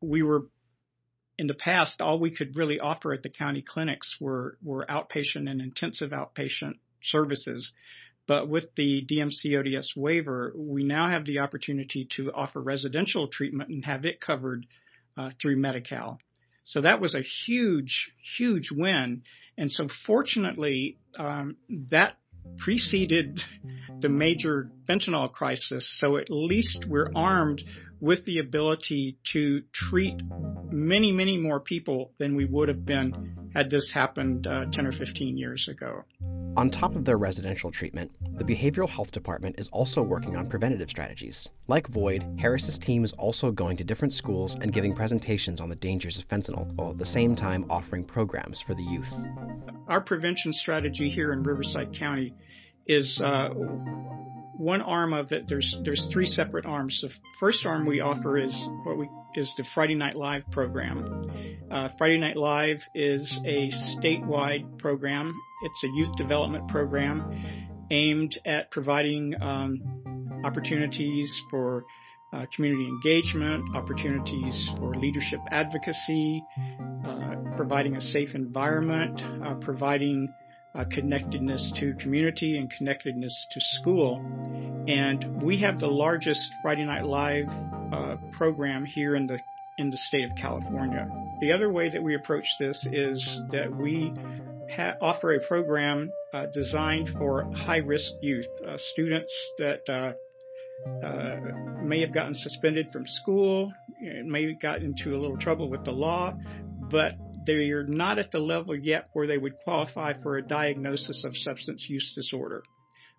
we 0.00 0.22
were 0.22 0.46
in 1.38 1.46
the 1.46 1.54
past, 1.54 2.00
all 2.00 2.18
we 2.18 2.34
could 2.34 2.56
really 2.56 2.80
offer 2.80 3.12
at 3.12 3.22
the 3.22 3.30
county 3.30 3.62
clinics 3.62 4.16
were, 4.20 4.58
were 4.62 4.84
outpatient 4.86 5.48
and 5.48 5.60
intensive 5.60 6.10
outpatient 6.10 6.74
services. 7.02 7.72
But 8.26 8.48
with 8.48 8.74
the 8.76 9.06
DMC 9.06 9.56
ODS 9.58 9.94
waiver, 9.96 10.52
we 10.54 10.84
now 10.84 11.08
have 11.08 11.24
the 11.24 11.38
opportunity 11.38 12.08
to 12.16 12.32
offer 12.32 12.60
residential 12.60 13.28
treatment 13.28 13.70
and 13.70 13.84
have 13.84 14.04
it 14.04 14.20
covered 14.20 14.66
uh, 15.16 15.30
through 15.40 15.56
Medi-Cal. 15.56 16.18
So 16.68 16.82
that 16.82 17.00
was 17.00 17.14
a 17.14 17.22
huge, 17.22 18.12
huge 18.36 18.70
win. 18.70 19.22
And 19.56 19.72
so 19.72 19.88
fortunately, 20.06 20.98
um, 21.18 21.56
that 21.90 22.18
preceded 22.58 23.40
the 24.00 24.10
major 24.10 24.70
fentanyl 24.86 25.32
crisis. 25.32 25.90
So 25.98 26.18
at 26.18 26.28
least 26.28 26.84
we're 26.86 27.10
armed 27.14 27.62
with 28.00 28.24
the 28.24 28.38
ability 28.38 29.18
to 29.32 29.62
treat 29.72 30.20
many, 30.70 31.12
many 31.12 31.36
more 31.36 31.60
people 31.60 32.12
than 32.18 32.36
we 32.36 32.44
would 32.44 32.68
have 32.68 32.84
been 32.84 33.50
had 33.54 33.70
this 33.70 33.90
happened 33.92 34.46
uh, 34.46 34.66
10 34.72 34.86
or 34.86 34.92
15 34.92 35.36
years 35.36 35.68
ago. 35.70 36.04
On 36.56 36.70
top 36.70 36.96
of 36.96 37.04
their 37.04 37.18
residential 37.18 37.70
treatment, 37.70 38.10
the 38.36 38.44
Behavioral 38.44 38.88
Health 38.88 39.12
Department 39.12 39.58
is 39.58 39.68
also 39.68 40.02
working 40.02 40.36
on 40.36 40.48
preventative 40.48 40.90
strategies. 40.90 41.48
Like 41.66 41.86
Void, 41.88 42.24
Harris's 42.38 42.78
team 42.78 43.04
is 43.04 43.12
also 43.12 43.50
going 43.50 43.76
to 43.76 43.84
different 43.84 44.12
schools 44.12 44.56
and 44.60 44.72
giving 44.72 44.94
presentations 44.94 45.60
on 45.60 45.68
the 45.68 45.76
dangers 45.76 46.18
of 46.18 46.28
fentanyl, 46.28 46.72
while 46.74 46.90
at 46.90 46.98
the 46.98 47.04
same 47.04 47.36
time 47.36 47.64
offering 47.70 48.04
programs 48.04 48.60
for 48.60 48.74
the 48.74 48.82
youth. 48.82 49.12
Our 49.88 50.00
prevention 50.00 50.52
strategy 50.52 51.08
here 51.08 51.32
in 51.32 51.42
Riverside 51.42 51.96
County 51.96 52.34
is 52.86 53.20
uh, 53.24 53.50
one 54.58 54.82
arm 54.82 55.12
of 55.12 55.32
it. 55.32 55.44
There's 55.48 55.76
there's 55.84 56.08
three 56.12 56.26
separate 56.26 56.66
arms. 56.66 56.98
The 57.00 57.10
first 57.40 57.64
arm 57.64 57.86
we 57.86 58.00
offer 58.00 58.36
is 58.36 58.68
what 58.84 58.98
we 58.98 59.08
is 59.34 59.52
the 59.56 59.64
Friday 59.74 59.94
Night 59.94 60.16
Live 60.16 60.42
program. 60.50 61.30
Uh, 61.70 61.88
Friday 61.96 62.18
Night 62.18 62.36
Live 62.36 62.78
is 62.94 63.40
a 63.46 63.70
statewide 63.96 64.78
program. 64.78 65.32
It's 65.62 65.84
a 65.84 65.88
youth 65.94 66.14
development 66.16 66.68
program 66.68 67.86
aimed 67.90 68.38
at 68.44 68.70
providing 68.70 69.34
um, 69.40 70.42
opportunities 70.44 71.40
for 71.50 71.84
uh, 72.32 72.44
community 72.54 72.86
engagement, 72.86 73.76
opportunities 73.76 74.70
for 74.76 74.92
leadership 74.94 75.40
advocacy, 75.50 76.42
uh, 77.06 77.36
providing 77.56 77.96
a 77.96 78.00
safe 78.00 78.34
environment, 78.34 79.20
uh, 79.44 79.54
providing 79.54 80.28
uh, 80.78 80.84
connectedness 80.84 81.72
to 81.80 81.94
community 81.94 82.56
and 82.56 82.70
connectedness 82.70 83.46
to 83.50 83.60
school. 83.60 84.24
And 84.86 85.42
we 85.42 85.60
have 85.60 85.80
the 85.80 85.88
largest 85.88 86.52
Friday 86.62 86.84
Night 86.84 87.04
Live 87.04 87.48
uh, 87.92 88.16
program 88.32 88.84
here 88.84 89.16
in 89.16 89.26
the 89.26 89.40
in 89.76 89.90
the 89.90 89.96
state 89.96 90.24
of 90.24 90.36
California. 90.36 91.08
The 91.40 91.52
other 91.52 91.70
way 91.70 91.88
that 91.88 92.02
we 92.02 92.16
approach 92.16 92.46
this 92.58 92.84
is 92.90 93.40
that 93.52 93.74
we 93.74 94.12
ha- 94.74 94.96
offer 95.00 95.34
a 95.34 95.40
program 95.46 96.10
uh, 96.32 96.46
designed 96.46 97.10
for 97.16 97.44
high-risk 97.54 98.10
youth, 98.20 98.48
uh, 98.66 98.76
students 98.76 99.32
that 99.58 99.88
uh, 99.88 100.14
uh, 101.06 101.36
may 101.84 102.00
have 102.00 102.12
gotten 102.12 102.34
suspended 102.34 102.90
from 102.90 103.06
school, 103.06 103.72
may 104.00 104.48
have 104.48 104.60
gotten 104.60 104.86
into 104.86 105.16
a 105.16 105.18
little 105.18 105.38
trouble 105.38 105.70
with 105.70 105.84
the 105.84 105.92
law, 105.92 106.34
but 106.90 107.14
they're 107.46 107.84
not 107.84 108.18
at 108.18 108.30
the 108.30 108.38
level 108.38 108.76
yet 108.76 109.08
where 109.12 109.26
they 109.26 109.38
would 109.38 109.58
qualify 109.64 110.12
for 110.20 110.36
a 110.36 110.46
diagnosis 110.46 111.24
of 111.24 111.36
substance 111.36 111.86
use 111.88 112.12
disorder. 112.14 112.62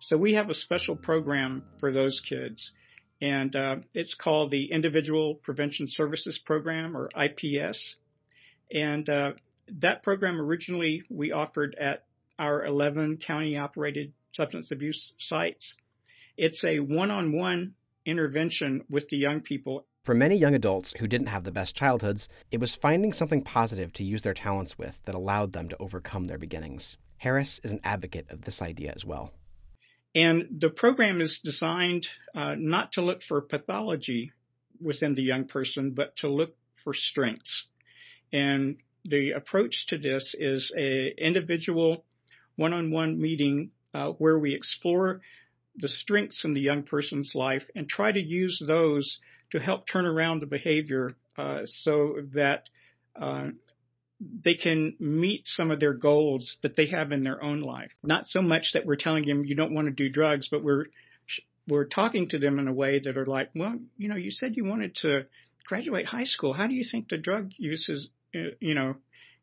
So 0.00 0.16
we 0.16 0.34
have 0.34 0.48
a 0.48 0.54
special 0.54 0.96
program 0.96 1.62
for 1.78 1.92
those 1.92 2.22
kids, 2.26 2.72
and 3.20 3.54
uh, 3.54 3.76
it's 3.92 4.14
called 4.14 4.50
the 4.50 4.72
Individual 4.72 5.34
Prevention 5.34 5.86
Services 5.88 6.40
Program, 6.44 6.96
or 6.96 7.10
IPS. 7.14 7.96
And 8.72 9.08
uh, 9.08 9.32
that 9.80 10.02
program 10.02 10.40
originally 10.40 11.02
we 11.10 11.32
offered 11.32 11.76
at 11.78 12.04
our 12.38 12.64
11 12.64 13.18
county 13.18 13.58
operated 13.58 14.12
substance 14.32 14.70
abuse 14.70 15.12
sites. 15.18 15.76
It's 16.36 16.64
a 16.64 16.80
one 16.80 17.10
on 17.10 17.32
one 17.32 17.74
intervention 18.06 18.84
with 18.88 19.08
the 19.10 19.18
young 19.18 19.42
people 19.42 19.84
for 20.04 20.14
many 20.14 20.36
young 20.36 20.54
adults 20.54 20.94
who 20.98 21.06
didn't 21.06 21.26
have 21.26 21.44
the 21.44 21.52
best 21.52 21.74
childhoods, 21.74 22.28
it 22.50 22.58
was 22.58 22.74
finding 22.74 23.12
something 23.12 23.42
positive 23.42 23.92
to 23.94 24.04
use 24.04 24.22
their 24.22 24.34
talents 24.34 24.78
with 24.78 25.00
that 25.04 25.14
allowed 25.14 25.52
them 25.52 25.68
to 25.68 25.76
overcome 25.78 26.26
their 26.26 26.38
beginnings. 26.38 26.96
Harris 27.18 27.60
is 27.62 27.72
an 27.72 27.80
advocate 27.84 28.26
of 28.30 28.42
this 28.42 28.62
idea 28.62 28.92
as 28.94 29.04
well. 29.04 29.30
And 30.14 30.58
the 30.58 30.70
program 30.70 31.20
is 31.20 31.40
designed 31.44 32.06
uh, 32.34 32.56
not 32.58 32.92
to 32.92 33.02
look 33.02 33.22
for 33.22 33.42
pathology 33.42 34.32
within 34.80 35.14
the 35.14 35.22
young 35.22 35.46
person, 35.46 35.92
but 35.92 36.16
to 36.16 36.28
look 36.28 36.56
for 36.82 36.94
strengths. 36.94 37.66
And 38.32 38.78
the 39.04 39.32
approach 39.32 39.86
to 39.88 39.98
this 39.98 40.34
is 40.38 40.72
a 40.76 41.14
individual 41.16 42.04
one-on-one 42.56 43.20
meeting 43.20 43.70
uh, 43.94 44.10
where 44.12 44.38
we 44.38 44.54
explore 44.54 45.20
the 45.76 45.88
strengths 45.88 46.44
in 46.44 46.54
the 46.54 46.60
young 46.60 46.82
person's 46.82 47.32
life 47.34 47.64
and 47.74 47.88
try 47.88 48.10
to 48.10 48.20
use 48.20 48.62
those 48.66 49.20
to 49.52 49.58
help 49.58 49.86
turn 49.86 50.06
around 50.06 50.40
the 50.40 50.46
behavior 50.46 51.12
uh, 51.36 51.60
so 51.64 52.16
that 52.34 52.68
uh, 53.20 53.48
they 54.20 54.54
can 54.54 54.94
meet 54.98 55.42
some 55.46 55.70
of 55.70 55.80
their 55.80 55.94
goals 55.94 56.56
that 56.62 56.76
they 56.76 56.86
have 56.86 57.12
in 57.12 57.24
their 57.24 57.42
own 57.42 57.62
life. 57.62 57.90
Not 58.02 58.26
so 58.26 58.42
much 58.42 58.72
that 58.74 58.86
we're 58.86 58.96
telling 58.96 59.24
them 59.24 59.44
you 59.44 59.54
don't 59.54 59.74
want 59.74 59.86
to 59.86 59.92
do 59.92 60.10
drugs, 60.10 60.48
but 60.50 60.62
we're 60.62 60.86
we're 61.68 61.84
talking 61.84 62.26
to 62.28 62.38
them 62.38 62.58
in 62.58 62.68
a 62.68 62.72
way 62.72 62.98
that 62.98 63.16
are 63.16 63.26
like, 63.26 63.50
well, 63.54 63.78
you 63.96 64.08
know, 64.08 64.16
you 64.16 64.30
said 64.30 64.56
you 64.56 64.64
wanted 64.64 64.96
to 64.96 65.26
graduate 65.66 66.06
high 66.06 66.24
school. 66.24 66.52
How 66.52 66.66
do 66.66 66.74
you 66.74 66.84
think 66.90 67.08
the 67.08 67.18
drug 67.18 67.50
use 67.56 67.88
is, 67.88 68.08
uh, 68.34 68.54
you 68.60 68.74
know, 68.74 68.96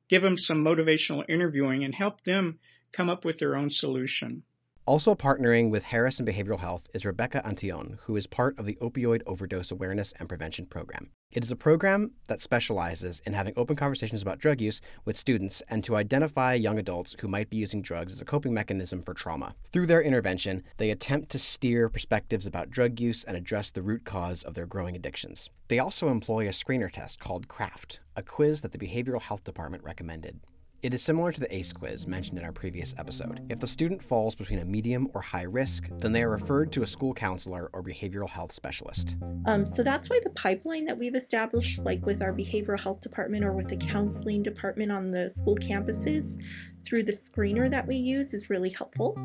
give 0.10 0.22
them 0.22 0.38
some 0.38 0.64
motivational 0.64 1.24
interviewing 1.30 1.84
and 1.84 1.96
help 1.96 2.24
them 2.24 2.60
come 2.92 3.10
up 3.10 3.24
with 3.24 3.40
their 3.40 3.56
own 3.56 3.70
solution. 3.70 4.44
Also 4.88 5.14
partnering 5.14 5.70
with 5.70 5.84
Harris 5.84 6.18
and 6.18 6.26
Behavioral 6.26 6.60
Health 6.60 6.88
is 6.94 7.06
Rebecca 7.06 7.42
Antillon, 7.44 7.98
who 8.04 8.16
is 8.16 8.26
part 8.26 8.58
of 8.58 8.66
the 8.66 8.78
Opioid 8.82 9.22
Overdose 9.28 9.70
Awareness 9.70 10.14
and 10.18 10.30
Prevention 10.30 10.66
Program. 10.66 11.10
It 11.30 11.44
is 11.44 11.52
a 11.52 11.58
program 11.58 12.14
that 12.30 12.40
specializes 12.40 13.22
in 13.26 13.34
having 13.34 13.54
open 13.58 13.76
conversations 13.76 14.22
about 14.22 14.40
drug 14.40 14.62
use 14.62 14.80
with 15.04 15.18
students 15.18 15.62
and 15.68 15.84
to 15.84 15.98
identify 15.98 16.54
young 16.54 16.80
adults 16.80 17.18
who 17.20 17.28
might 17.28 17.50
be 17.50 17.58
using 17.58 17.82
drugs 17.82 18.14
as 18.14 18.22
a 18.22 18.26
coping 18.26 18.54
mechanism 18.54 19.04
for 19.04 19.14
trauma. 19.14 19.54
Through 19.74 19.88
their 19.88 20.02
intervention, 20.02 20.64
they 20.78 20.92
attempt 20.92 21.32
to 21.32 21.40
steer 21.40 21.90
perspectives 21.90 22.48
about 22.48 22.70
drug 22.70 22.98
use 23.02 23.26
and 23.26 23.36
address 23.36 23.72
the 23.72 23.82
root 23.82 24.06
cause 24.06 24.44
of 24.44 24.54
their 24.54 24.68
growing 24.68 24.96
addictions. 24.96 25.50
They 25.68 25.80
also 25.80 26.08
employ 26.08 26.48
a 26.48 26.52
screener 26.52 26.90
test 26.90 27.20
called 27.20 27.50
CRAFFT, 27.50 28.00
a 28.16 28.24
quiz 28.24 28.62
that 28.62 28.72
the 28.72 28.78
Behavioral 28.78 29.22
Health 29.22 29.44
Department 29.44 29.84
recommended. 29.84 30.40
It 30.84 30.94
is 30.94 31.02
similar 31.02 31.32
to 31.32 31.40
the 31.40 31.54
ACE 31.54 31.74
quiz 31.74 32.06
mentioned 32.06 32.38
in 32.38 32.46
our 32.46 32.52
previous 32.52 32.94
episode. 33.00 33.42
If 33.50 33.60
the 33.60 33.66
student 33.66 34.04
falls 34.04 34.36
between 34.36 34.60
a 34.60 34.66
medium 34.66 35.10
or 35.16 35.22
high 35.22 35.44
risk, 35.44 35.90
then 35.98 36.12
they 36.12 36.22
are 36.22 36.30
referred 36.30 36.72
to 36.74 36.84
a 36.84 36.88
school 36.88 37.16
counselor 37.16 37.72
or 37.74 37.82
behavioral 37.82 38.30
health 38.30 38.52
specialist. 38.52 39.16
Um, 39.48 39.66
so 39.66 39.82
that's 39.82 40.08
why 40.08 40.20
the 40.24 40.30
pipeline 40.32 40.86
that 40.86 40.96
we've 40.96 41.16
established, 41.16 41.80
like 41.80 42.06
with 42.06 42.22
our 42.22 42.32
behavioral 42.32 42.80
health 42.80 43.02
department 43.02 43.44
or 43.44 43.54
with 43.54 43.70
the 43.70 43.78
counseling 43.78 44.44
department 44.44 44.92
on 44.92 45.10
the 45.10 45.32
school 45.32 45.58
campuses, 45.58 46.40
through 46.86 47.04
the 47.04 47.12
screener 47.12 47.70
that 47.70 47.86
we 47.86 47.96
use 47.96 48.34
is 48.34 48.50
really 48.50 48.70
helpful 48.70 49.18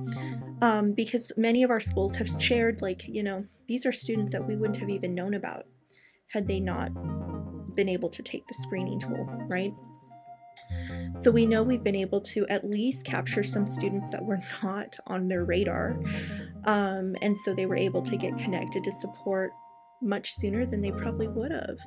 um, 0.63 0.93
because 0.93 1.31
many 1.37 1.63
of 1.63 1.71
our 1.71 1.81
schools 1.81 2.17
have 2.17 2.29
shared, 2.41 2.81
like, 2.81 3.07
you 3.07 3.23
know, 3.23 3.45
these 3.69 3.85
are 3.85 3.93
students 3.93 4.33
that 4.33 4.49
we 4.49 4.57
wouldn't 4.57 4.79
have 4.79 4.91
even 4.91 5.15
known 5.15 5.35
about 5.35 5.67
had 6.29 6.49
they 6.49 6.59
not 6.59 6.91
been 7.77 7.89
able 7.89 8.09
to 8.09 8.23
take 8.23 8.47
the 8.49 8.55
screening 8.55 8.99
tool, 8.99 9.27
right? 9.49 9.73
So 11.23 11.31
we 11.31 11.47
know 11.47 11.63
we've 11.63 11.85
been 11.85 11.97
able 11.97 12.21
to 12.23 12.47
at 12.49 12.69
least 12.69 13.05
capture 13.05 13.43
some 13.43 13.67
students 13.67 14.11
that 14.11 14.25
were 14.25 14.41
not 14.63 14.97
on 15.07 15.29
their 15.29 15.45
radar. 15.45 16.01
Um, 16.65 17.15
and 17.23 17.37
so 17.39 17.55
they 17.55 17.67
were 17.67 17.77
able 17.77 18.03
to 18.03 18.17
get 18.17 18.37
connected 18.39 18.85
to 18.85 18.93
support 18.93 19.53
much 20.01 20.35
sooner 20.35 20.67
than 20.67 20.81
they 20.81 20.91
probably 20.91 21.29
would 21.29 21.53
have. 21.53 21.79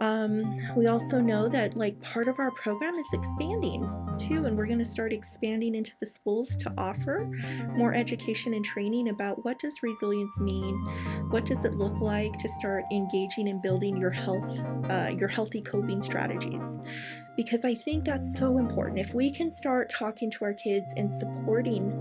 Um, 0.00 0.58
we 0.76 0.86
also 0.86 1.20
know 1.20 1.48
that 1.48 1.76
like 1.76 2.00
part 2.02 2.28
of 2.28 2.38
our 2.38 2.50
program 2.50 2.94
is 2.94 3.06
expanding 3.12 3.88
too, 4.18 4.46
and 4.46 4.56
we're 4.56 4.66
going 4.66 4.78
to 4.78 4.84
start 4.84 5.12
expanding 5.12 5.74
into 5.74 5.92
the 6.00 6.06
schools 6.06 6.56
to 6.56 6.72
offer 6.76 7.30
more 7.76 7.94
education 7.94 8.54
and 8.54 8.64
training 8.64 9.08
about 9.08 9.44
what 9.44 9.58
does 9.58 9.82
resilience 9.82 10.38
mean, 10.40 10.76
what 11.30 11.46
does 11.46 11.64
it 11.64 11.74
look 11.74 12.00
like 12.00 12.36
to 12.38 12.48
start 12.48 12.84
engaging 12.92 13.48
and 13.48 13.62
building 13.62 13.96
your 13.96 14.10
health, 14.10 14.60
uh, 14.90 15.10
your 15.16 15.28
healthy 15.28 15.60
coping 15.60 16.02
strategies 16.02 16.78
because 17.36 17.64
I 17.64 17.74
think 17.74 18.04
that's 18.04 18.38
so 18.38 18.58
important. 18.58 18.98
If 18.98 19.14
we 19.14 19.30
can 19.30 19.50
start 19.50 19.90
talking 19.90 20.30
to 20.32 20.44
our 20.44 20.54
kids 20.54 20.90
and 20.96 21.12
supporting 21.12 21.98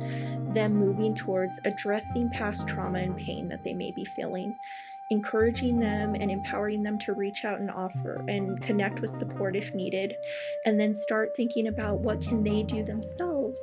them 0.54 0.76
moving 0.76 1.16
towards 1.16 1.54
addressing 1.66 2.30
past 2.30 2.68
trauma 2.68 3.00
and 3.00 3.18
pain 3.18 3.48
that 3.50 3.64
they 3.64 3.74
may 3.74 3.92
be 3.92 4.06
feeling, 4.16 4.56
encouraging 5.14 5.80
them 5.80 6.16
and 6.16 6.30
empowering 6.30 6.84
them 6.84 6.98
to 7.00 7.14
reach 7.14 7.46
out 7.46 7.60
and 7.60 7.70
offer 7.70 8.24
and 8.28 8.62
connect 8.62 9.00
with 9.00 9.12
support 9.12 9.56
if 9.56 9.74
needed, 9.74 10.14
and 10.66 10.80
then 10.80 10.94
start 10.96 11.36
thinking 11.38 11.68
about 11.68 12.00
what 12.00 12.22
can 12.22 12.44
they 12.44 12.64
do 12.64 12.84
themselves 12.84 13.62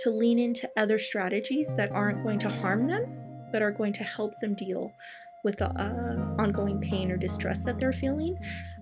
to 0.00 0.10
lean 0.10 0.38
into 0.38 0.70
other 0.76 0.98
strategies 0.98 1.68
that 1.76 1.90
aren't 1.92 2.22
going 2.22 2.38
to 2.38 2.48
harm 2.48 2.86
them 2.86 3.04
but 3.50 3.62
are 3.62 3.70
going 3.70 3.92
to 3.92 4.04
help 4.04 4.38
them 4.40 4.54
deal 4.54 4.92
with 5.44 5.58
the 5.58 5.68
uh, 5.68 6.42
ongoing 6.42 6.80
pain 6.80 7.10
or 7.10 7.16
distress 7.16 7.64
that 7.64 7.78
they're 7.78 7.92
feeling, 7.92 8.36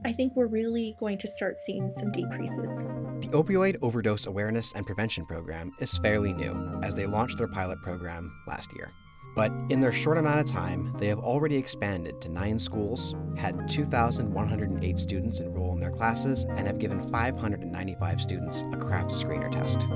I 0.05 0.13
think 0.13 0.35
we're 0.35 0.47
really 0.47 0.97
going 0.99 1.19
to 1.19 1.29
start 1.29 1.59
seeing 1.59 1.91
some 1.91 2.11
decreases. 2.13 2.85
The 3.21 3.29
Opioid 3.33 3.77
Overdose 3.83 4.27
Awareness 4.27 4.73
and 4.75 4.87
Prevention 4.87 5.27
Program 5.27 5.73
is 5.81 5.99
fairly 5.99 6.33
new, 6.33 6.81
as 6.83 6.95
they 6.95 7.07
launched 7.07 7.39
their 7.39 7.49
pilot 7.49 7.83
program 7.83 8.33
last 8.47 8.75
year. 8.77 8.91
But 9.35 9.51
in 9.71 9.81
their 9.81 9.93
short 9.93 10.19
amount 10.19 10.41
of 10.41 10.47
time, 10.47 10.95
they 10.99 11.09
have 11.09 11.19
already 11.19 11.57
expanded 11.57 12.21
to 12.21 12.29
nine 12.29 12.59
schools, 12.59 13.15
had 13.37 13.67
2,108 13.67 14.99
students 14.99 15.41
enroll 15.41 15.73
in 15.73 15.81
their 15.81 15.91
classes, 15.91 16.45
and 16.51 16.67
have 16.67 16.79
given 16.79 17.03
595 17.11 18.21
students 18.21 18.63
a 18.63 18.77
CRAFFT 18.77 19.11
screener 19.11 19.51
test. 19.51 19.87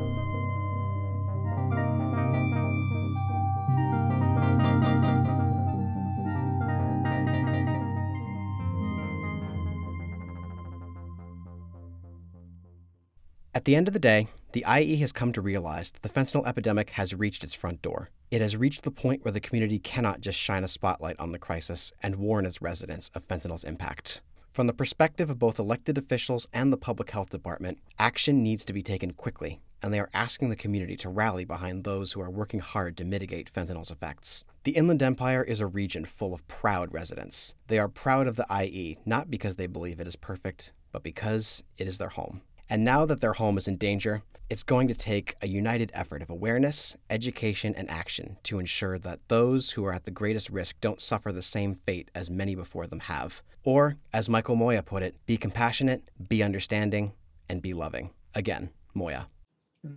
At 13.55 13.65
the 13.65 13.75
end 13.75 13.89
of 13.89 13.95
the 13.95 14.01
day, 14.01 14.29
the 14.53 14.65
IE 14.69 14.97
has 14.97 15.13
come 15.13 15.33
to 15.33 15.41
realize 15.41 15.91
that 15.93 16.03
the 16.03 16.09
fentanyl 16.09 16.47
epidemic 16.47 16.91
has 16.91 17.15
reached 17.15 17.43
its 17.43 17.55
front 17.55 17.83
door. 17.83 18.11
It 18.29 18.41
has 18.41 18.57
reached 18.57 18.83
the 18.83 18.91
point 18.91 19.25
where 19.25 19.31
the 19.31 19.41
community 19.41 19.79
cannot 19.79 20.21
just 20.21 20.37
shine 20.37 20.65
a 20.65 20.69
spotlight 20.69 21.19
on 21.21 21.31
the 21.31 21.39
crisis 21.39 21.93
and 22.03 22.17
warn 22.17 22.45
its 22.45 22.61
residents 22.61 23.09
of 23.15 23.27
fentanyl's 23.27 23.63
impact. 23.63 24.21
From 24.51 24.67
the 24.67 24.73
perspective 24.73 25.31
of 25.31 25.39
both 25.39 25.61
elected 25.61 25.97
officials 25.97 26.49
and 26.53 26.73
the 26.73 26.77
public 26.77 27.11
health 27.13 27.31
department, 27.31 27.79
action 28.01 28.43
needs 28.43 28.65
to 28.65 28.73
be 28.73 28.83
taken 28.83 29.13
quickly, 29.13 29.61
and 29.81 29.95
they 29.95 30.01
are 30.01 30.11
asking 30.13 30.49
the 30.49 30.57
community 30.57 30.97
to 30.97 31.09
rally 31.09 31.45
behind 31.45 31.85
those 31.85 32.11
who 32.11 32.21
are 32.21 32.31
working 32.31 32.59
hard 32.59 32.97
to 32.97 33.05
mitigate 33.05 33.53
fentanyl's 33.53 33.93
effects. 33.93 34.43
The 34.65 34.73
Inland 34.73 35.05
Empire 35.05 35.45
is 35.45 35.61
a 35.61 35.67
region 35.67 36.05
full 36.05 36.35
of 36.35 36.49
proud 36.49 36.93
residents. 36.93 37.55
They 37.69 37.79
are 37.79 37.89
proud 37.89 38.27
of 38.27 38.35
the 38.35 38.47
IE 38.51 38.99
not 39.07 39.31
because 39.31 39.55
they 39.55 39.69
believe 39.69 40.01
it 40.01 40.09
is 40.09 40.17
perfect, 40.17 40.73
but 40.91 41.05
because 41.05 41.63
it 41.79 41.87
is 41.87 41.99
their 41.99 42.09
home. 42.09 42.41
And 42.69 42.85
now 42.85 43.07
that 43.07 43.21
their 43.21 43.35
home 43.35 43.59
is 43.59 43.69
in 43.69 43.77
danger, 43.77 44.23
it's 44.49 44.63
going 44.63 44.89
to 44.89 44.95
take 44.95 45.35
a 45.43 45.49
united 45.49 45.91
effort 45.95 46.23
of 46.23 46.31
awareness, 46.31 46.97
education, 47.11 47.75
and 47.77 47.91
action 47.91 48.37
to 48.45 48.59
ensure 48.59 48.99
that 48.99 49.21
those 49.29 49.73
who 49.73 49.85
are 49.85 49.93
at 49.93 50.05
the 50.05 50.11
greatest 50.11 50.51
risk 50.51 50.77
don't 50.81 51.01
suffer 51.01 51.33
the 51.33 51.43
same 51.43 51.75
fate 51.75 52.11
as 52.15 52.31
many 52.31 52.55
before 52.55 52.87
them 52.87 53.01
have. 53.01 53.43
Or, 53.65 53.97
as 54.13 54.29
Michael 54.29 54.55
Moya 54.55 54.83
put 54.83 55.03
it, 55.03 55.17
be 55.27 55.37
compassionate, 55.37 56.09
be 56.29 56.43
understanding, 56.43 57.13
and 57.49 57.61
be 57.61 57.73
loving. 57.73 58.11
Again, 58.35 58.71
Moya. 58.95 59.27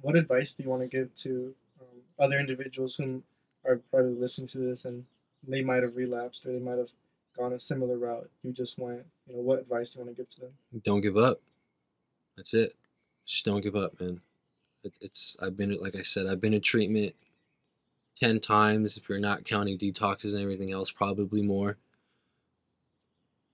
What 0.01 0.15
advice 0.15 0.53
do 0.53 0.63
you 0.63 0.69
want 0.69 0.81
to 0.83 0.87
give 0.87 1.13
to 1.15 1.53
um, 1.79 2.01
other 2.19 2.39
individuals 2.39 2.95
who 2.95 3.23
are 3.65 3.77
probably 3.91 4.13
listening 4.13 4.47
to 4.49 4.57
this 4.59 4.85
and 4.85 5.05
they 5.47 5.61
might 5.61 5.83
have 5.83 5.95
relapsed 5.95 6.45
or 6.45 6.53
they 6.53 6.59
might 6.59 6.77
have 6.77 6.89
gone 7.37 7.53
a 7.53 7.59
similar 7.59 7.97
route 7.97 8.29
you 8.43 8.51
just 8.51 8.79
went? 8.79 9.05
You 9.27 9.35
know, 9.35 9.41
what 9.41 9.59
advice 9.59 9.91
do 9.91 9.99
you 9.99 10.05
want 10.05 10.15
to 10.15 10.23
give 10.23 10.31
to 10.35 10.41
them? 10.41 10.51
Don't 10.83 11.01
give 11.01 11.17
up. 11.17 11.39
That's 12.39 12.53
it. 12.53 12.73
Just 13.25 13.43
don't 13.43 13.59
give 13.59 13.75
up, 13.75 13.99
man. 13.99 14.21
It, 14.85 14.93
it's 15.01 15.35
I've 15.41 15.57
been 15.57 15.77
like 15.81 15.97
I 15.97 16.03
said, 16.03 16.25
I've 16.25 16.39
been 16.39 16.53
in 16.53 16.61
treatment 16.61 17.13
ten 18.17 18.39
times. 18.39 18.95
If 18.95 19.09
you're 19.09 19.19
not 19.19 19.43
counting 19.43 19.77
detoxes 19.77 20.33
and 20.33 20.41
everything 20.41 20.71
else, 20.71 20.89
probably 20.89 21.41
more. 21.41 21.75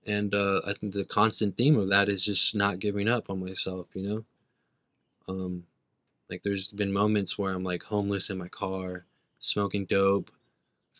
And 0.06 0.32
uh, 0.36 0.60
I 0.64 0.74
think 0.74 0.92
the 0.92 1.04
constant 1.04 1.56
theme 1.56 1.76
of 1.76 1.88
that 1.88 2.08
is 2.08 2.24
just 2.24 2.54
not 2.54 2.78
giving 2.78 3.08
up 3.08 3.28
on 3.28 3.44
myself. 3.44 3.88
You 3.92 4.02
know, 4.08 4.24
um, 5.26 5.64
like 6.30 6.44
there's 6.44 6.70
been 6.70 6.92
moments 6.92 7.36
where 7.36 7.52
I'm 7.52 7.64
like 7.64 7.82
homeless 7.82 8.30
in 8.30 8.38
my 8.38 8.46
car, 8.46 9.04
smoking 9.40 9.86
dope, 9.86 10.30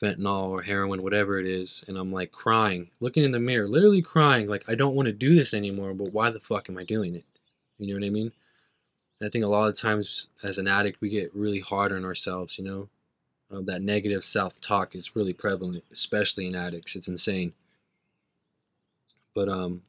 fentanyl 0.03 0.49
or 0.49 0.63
heroin, 0.63 1.05
whatever 1.05 1.39
it 1.39 1.47
is, 1.47 1.85
and 1.87 1.97
I'm 1.97 2.11
like 2.11 2.33
crying, 2.33 2.91
looking 2.99 3.23
in 3.23 3.31
the 3.31 3.39
mirror, 3.39 3.69
literally 3.69 4.03
crying, 4.03 4.49
like 4.49 4.65
I 4.69 4.75
don't 4.75 4.97
want 4.97 5.07
to 5.07 5.13
do 5.13 5.37
this 5.37 5.55
anymore, 5.55 5.95
but 5.95 6.13
why 6.13 6.31
the 6.31 6.41
fuck 6.41 6.69
am 6.69 6.79
I 6.79 6.83
doing 6.83 7.15
it? 7.15 7.25
You 7.79 7.89
know 7.89 8.01
what 8.01 8.07
I 8.07 8.11
mean? 8.11 8.33
And 9.21 9.27
I 9.27 9.31
think 9.31 9.45
a 9.45 9.49
lot 9.49 9.69
of 9.69 9.77
times 9.77 10.29
as 10.43 10.59
an 10.59 10.69
addict, 10.69 11.01
we 11.01 11.09
get 11.09 11.35
really 11.35 11.61
hard 11.61 11.93
on 11.93 12.05
ourselves, 12.05 12.59
you 12.59 12.65
know? 12.65 12.89
Uh, 13.51 13.61
that 13.63 13.83
negative 13.83 14.25
self 14.25 14.61
talk 14.61 14.97
is 14.97 15.15
really 15.15 15.33
prevalent, 15.33 15.85
especially 15.93 16.47
in 16.47 16.55
addicts. 16.55 16.97
It's 16.97 17.09
insane. 17.09 17.53
But, 19.35 19.49
um, 19.49 19.83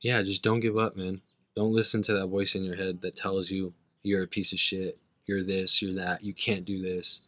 yeah, 0.00 0.22
just 0.22 0.42
don't 0.42 0.60
give 0.60 0.78
up, 0.78 0.96
man. 0.96 1.20
Don't 1.54 1.72
listen 1.72 2.02
to 2.02 2.14
that 2.14 2.28
voice 2.28 2.54
in 2.54 2.64
your 2.64 2.76
head 2.76 3.00
that 3.02 3.16
tells 3.16 3.50
you 3.50 3.74
you're 4.02 4.22
a 4.22 4.28
piece 4.28 4.52
of 4.52 4.58
shit, 4.58 4.98
you're 5.26 5.42
this, 5.42 5.82
you're 5.82 5.94
that, 5.94 6.24
you 6.24 6.32
can't 6.32 6.64
do 6.64 6.80
this. 6.80 7.20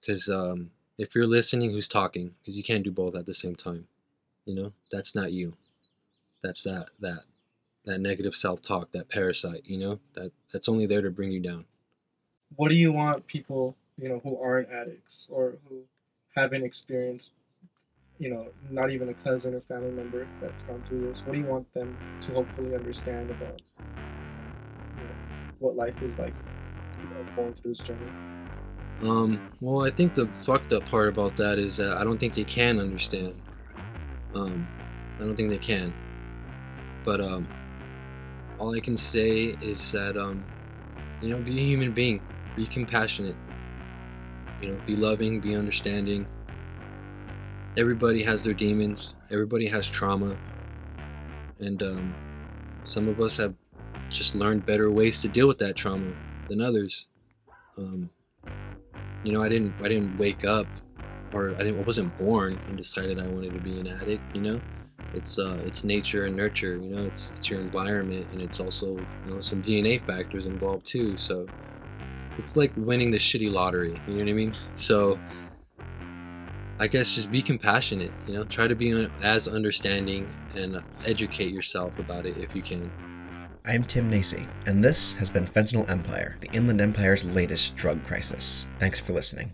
Because 0.00 0.28
um, 0.28 0.70
if 0.98 1.14
you're 1.14 1.26
listening, 1.26 1.70
who's 1.70 1.88
talking? 1.88 2.34
Because 2.40 2.56
you 2.56 2.64
can't 2.64 2.84
do 2.84 2.90
both 2.90 3.14
at 3.14 3.26
the 3.26 3.34
same 3.34 3.54
time. 3.54 3.86
You 4.46 4.56
know, 4.56 4.72
that's 4.90 5.14
not 5.14 5.32
you. 5.32 5.52
That's 6.42 6.64
that, 6.64 6.88
that 7.00 7.20
that 7.84 8.00
negative 8.00 8.36
self-talk, 8.36 8.92
that 8.92 9.08
parasite, 9.08 9.62
you 9.64 9.78
know, 9.78 9.98
that 10.14 10.32
that's 10.52 10.68
only 10.68 10.86
there 10.86 11.02
to 11.02 11.10
bring 11.10 11.32
you 11.32 11.40
down. 11.40 11.64
What 12.56 12.68
do 12.68 12.74
you 12.74 12.92
want 12.92 13.26
people, 13.26 13.76
you 13.98 14.08
know, 14.08 14.20
who 14.22 14.38
aren't 14.40 14.70
addicts 14.70 15.26
or 15.30 15.54
who 15.68 15.82
haven't 16.36 16.64
experienced, 16.64 17.32
you 18.18 18.30
know, 18.30 18.46
not 18.70 18.90
even 18.90 19.08
a 19.08 19.14
cousin 19.14 19.54
or 19.54 19.60
family 19.62 19.90
member 19.90 20.28
that's 20.40 20.62
gone 20.62 20.82
through 20.86 21.08
this? 21.08 21.22
What 21.24 21.32
do 21.32 21.38
you 21.38 21.46
want 21.46 21.72
them 21.74 21.96
to 22.22 22.32
hopefully 22.32 22.74
understand 22.74 23.30
about 23.30 23.60
you 23.78 25.04
know, 25.04 25.14
what 25.58 25.76
life 25.76 26.00
is 26.02 26.16
like, 26.18 26.34
you 27.02 27.08
know, 27.08 27.26
going 27.34 27.54
through 27.54 27.72
this 27.72 27.78
journey? 27.78 28.10
Um, 29.00 29.50
well, 29.60 29.84
I 29.84 29.90
think 29.90 30.14
the 30.14 30.28
fucked 30.42 30.72
up 30.72 30.84
part 30.86 31.08
about 31.08 31.36
that 31.36 31.58
is 31.58 31.78
that 31.78 31.96
I 31.96 32.04
don't 32.04 32.18
think 32.18 32.34
they 32.34 32.44
can 32.44 32.78
understand. 32.78 33.34
Um, 34.34 34.68
I 35.16 35.24
don't 35.24 35.34
think 35.34 35.50
they 35.50 35.58
can. 35.58 35.92
But 37.04 37.20
um, 37.20 37.48
all 38.62 38.76
I 38.76 38.78
can 38.78 38.96
say 38.96 39.56
is 39.60 39.90
that 39.90 40.16
um, 40.16 40.44
you 41.20 41.30
know, 41.30 41.42
be 41.42 41.58
a 41.58 41.64
human 41.64 41.92
being, 41.92 42.22
be 42.54 42.64
compassionate, 42.64 43.34
you 44.60 44.68
know, 44.68 44.80
be 44.86 44.94
loving, 44.94 45.40
be 45.40 45.56
understanding. 45.56 46.28
Everybody 47.76 48.22
has 48.22 48.44
their 48.44 48.54
demons. 48.54 49.14
Everybody 49.32 49.66
has 49.66 49.88
trauma, 49.88 50.36
and 51.58 51.82
um, 51.82 52.14
some 52.84 53.08
of 53.08 53.20
us 53.20 53.36
have 53.38 53.52
just 54.10 54.36
learned 54.36 54.64
better 54.64 54.92
ways 54.92 55.20
to 55.22 55.28
deal 55.28 55.48
with 55.48 55.58
that 55.58 55.74
trauma 55.74 56.12
than 56.48 56.60
others. 56.60 57.06
Um, 57.76 58.10
you 59.24 59.32
know, 59.32 59.42
I 59.42 59.48
didn't, 59.48 59.74
I 59.82 59.88
didn't 59.88 60.16
wake 60.18 60.44
up, 60.44 60.68
or 61.32 61.50
I 61.56 61.58
didn't, 61.58 61.80
I 61.80 61.82
wasn't 61.82 62.16
born 62.16 62.60
and 62.68 62.76
decided 62.76 63.18
I 63.18 63.26
wanted 63.26 63.54
to 63.54 63.60
be 63.60 63.80
an 63.80 63.88
addict. 63.88 64.22
You 64.36 64.40
know, 64.40 64.60
it's 65.14 65.38
uh, 65.38 65.60
it's 65.64 65.84
nature 65.84 66.26
and 66.26 66.36
nurture. 66.36 66.76
You 66.76 66.94
know, 66.94 67.04
it's 67.04 67.30
it's 67.36 67.50
your 67.50 67.60
environment, 67.60 68.26
and 68.32 68.40
it's 68.40 68.60
also 68.60 68.96
you 68.96 69.06
know 69.26 69.40
some 69.40 69.62
DNA 69.62 70.04
factors 70.06 70.46
involved 70.46 70.86
too. 70.86 71.16
So 71.16 71.46
it's 72.38 72.56
like 72.56 72.72
winning 72.76 73.10
the 73.10 73.18
shitty 73.18 73.52
lottery. 73.52 74.00
You 74.06 74.14
know 74.14 74.20
what 74.20 74.28
I 74.28 74.32
mean? 74.32 74.54
So 74.74 75.18
I 76.78 76.88
guess 76.88 77.14
just 77.14 77.30
be 77.30 77.42
compassionate. 77.42 78.12
You 78.26 78.34
know, 78.34 78.44
try 78.44 78.66
to 78.66 78.74
be 78.74 79.08
as 79.22 79.48
understanding 79.48 80.28
and 80.56 80.82
educate 81.04 81.52
yourself 81.52 81.98
about 81.98 82.26
it 82.26 82.36
if 82.38 82.54
you 82.54 82.62
can. 82.62 82.90
I'm 83.64 83.84
Tim 83.84 84.10
Nacy, 84.10 84.48
and 84.66 84.82
this 84.82 85.14
has 85.14 85.30
been 85.30 85.46
Fentanyl 85.46 85.88
Empire, 85.88 86.36
the 86.40 86.50
Inland 86.50 86.80
Empire's 86.80 87.24
latest 87.24 87.76
drug 87.76 88.02
crisis. 88.02 88.66
Thanks 88.80 88.98
for 88.98 89.12
listening. 89.12 89.52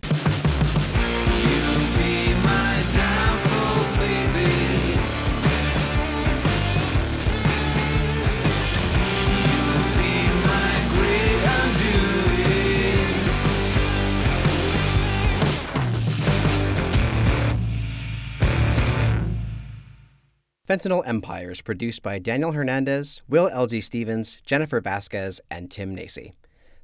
Fentanyl 20.69 21.01
Empire 21.07 21.49
is 21.49 21.61
produced 21.61 22.03
by 22.03 22.19
Daniel 22.19 22.51
Hernandez, 22.51 23.23
Will 23.27 23.49
L.G. 23.51 23.81
Stevens, 23.81 24.37
Jennifer 24.45 24.79
Vasquez, 24.79 25.41
and 25.49 25.71
Tim 25.71 25.95
Nacy. 25.95 26.33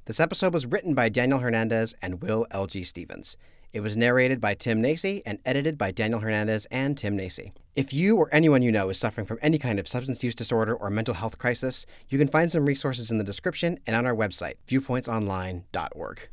This 0.06 0.18
episode 0.18 0.52
was 0.52 0.66
written 0.66 0.92
by 0.92 1.08
Daniel 1.08 1.38
Hernandez 1.38 1.94
and 2.02 2.20
Will 2.20 2.48
L.G. 2.50 2.82
Stevens. 2.82 3.36
It 3.72 3.82
was 3.82 3.96
narrated 3.96 4.40
by 4.40 4.54
Tim 4.54 4.82
Nacy 4.82 5.22
and 5.24 5.38
edited 5.44 5.78
by 5.78 5.92
Daniel 5.92 6.18
Hernandez 6.18 6.66
and 6.72 6.98
Tim 6.98 7.16
Nacy. 7.16 7.52
If 7.76 7.94
you 7.94 8.16
or 8.16 8.28
anyone 8.32 8.60
you 8.60 8.72
know 8.72 8.88
is 8.88 8.98
suffering 8.98 9.24
from 9.24 9.38
any 9.40 9.56
kind 9.56 9.78
of 9.78 9.86
substance 9.86 10.24
use 10.24 10.34
disorder 10.34 10.74
or 10.74 10.90
mental 10.90 11.14
health 11.14 11.38
crisis, 11.38 11.86
you 12.08 12.18
can 12.18 12.26
find 12.26 12.50
some 12.50 12.66
resources 12.66 13.12
in 13.12 13.18
the 13.18 13.22
description 13.24 13.78
and 13.86 13.94
on 13.94 14.04
our 14.04 14.16
website, 14.16 14.54
viewpointsonline.org. 14.66 16.28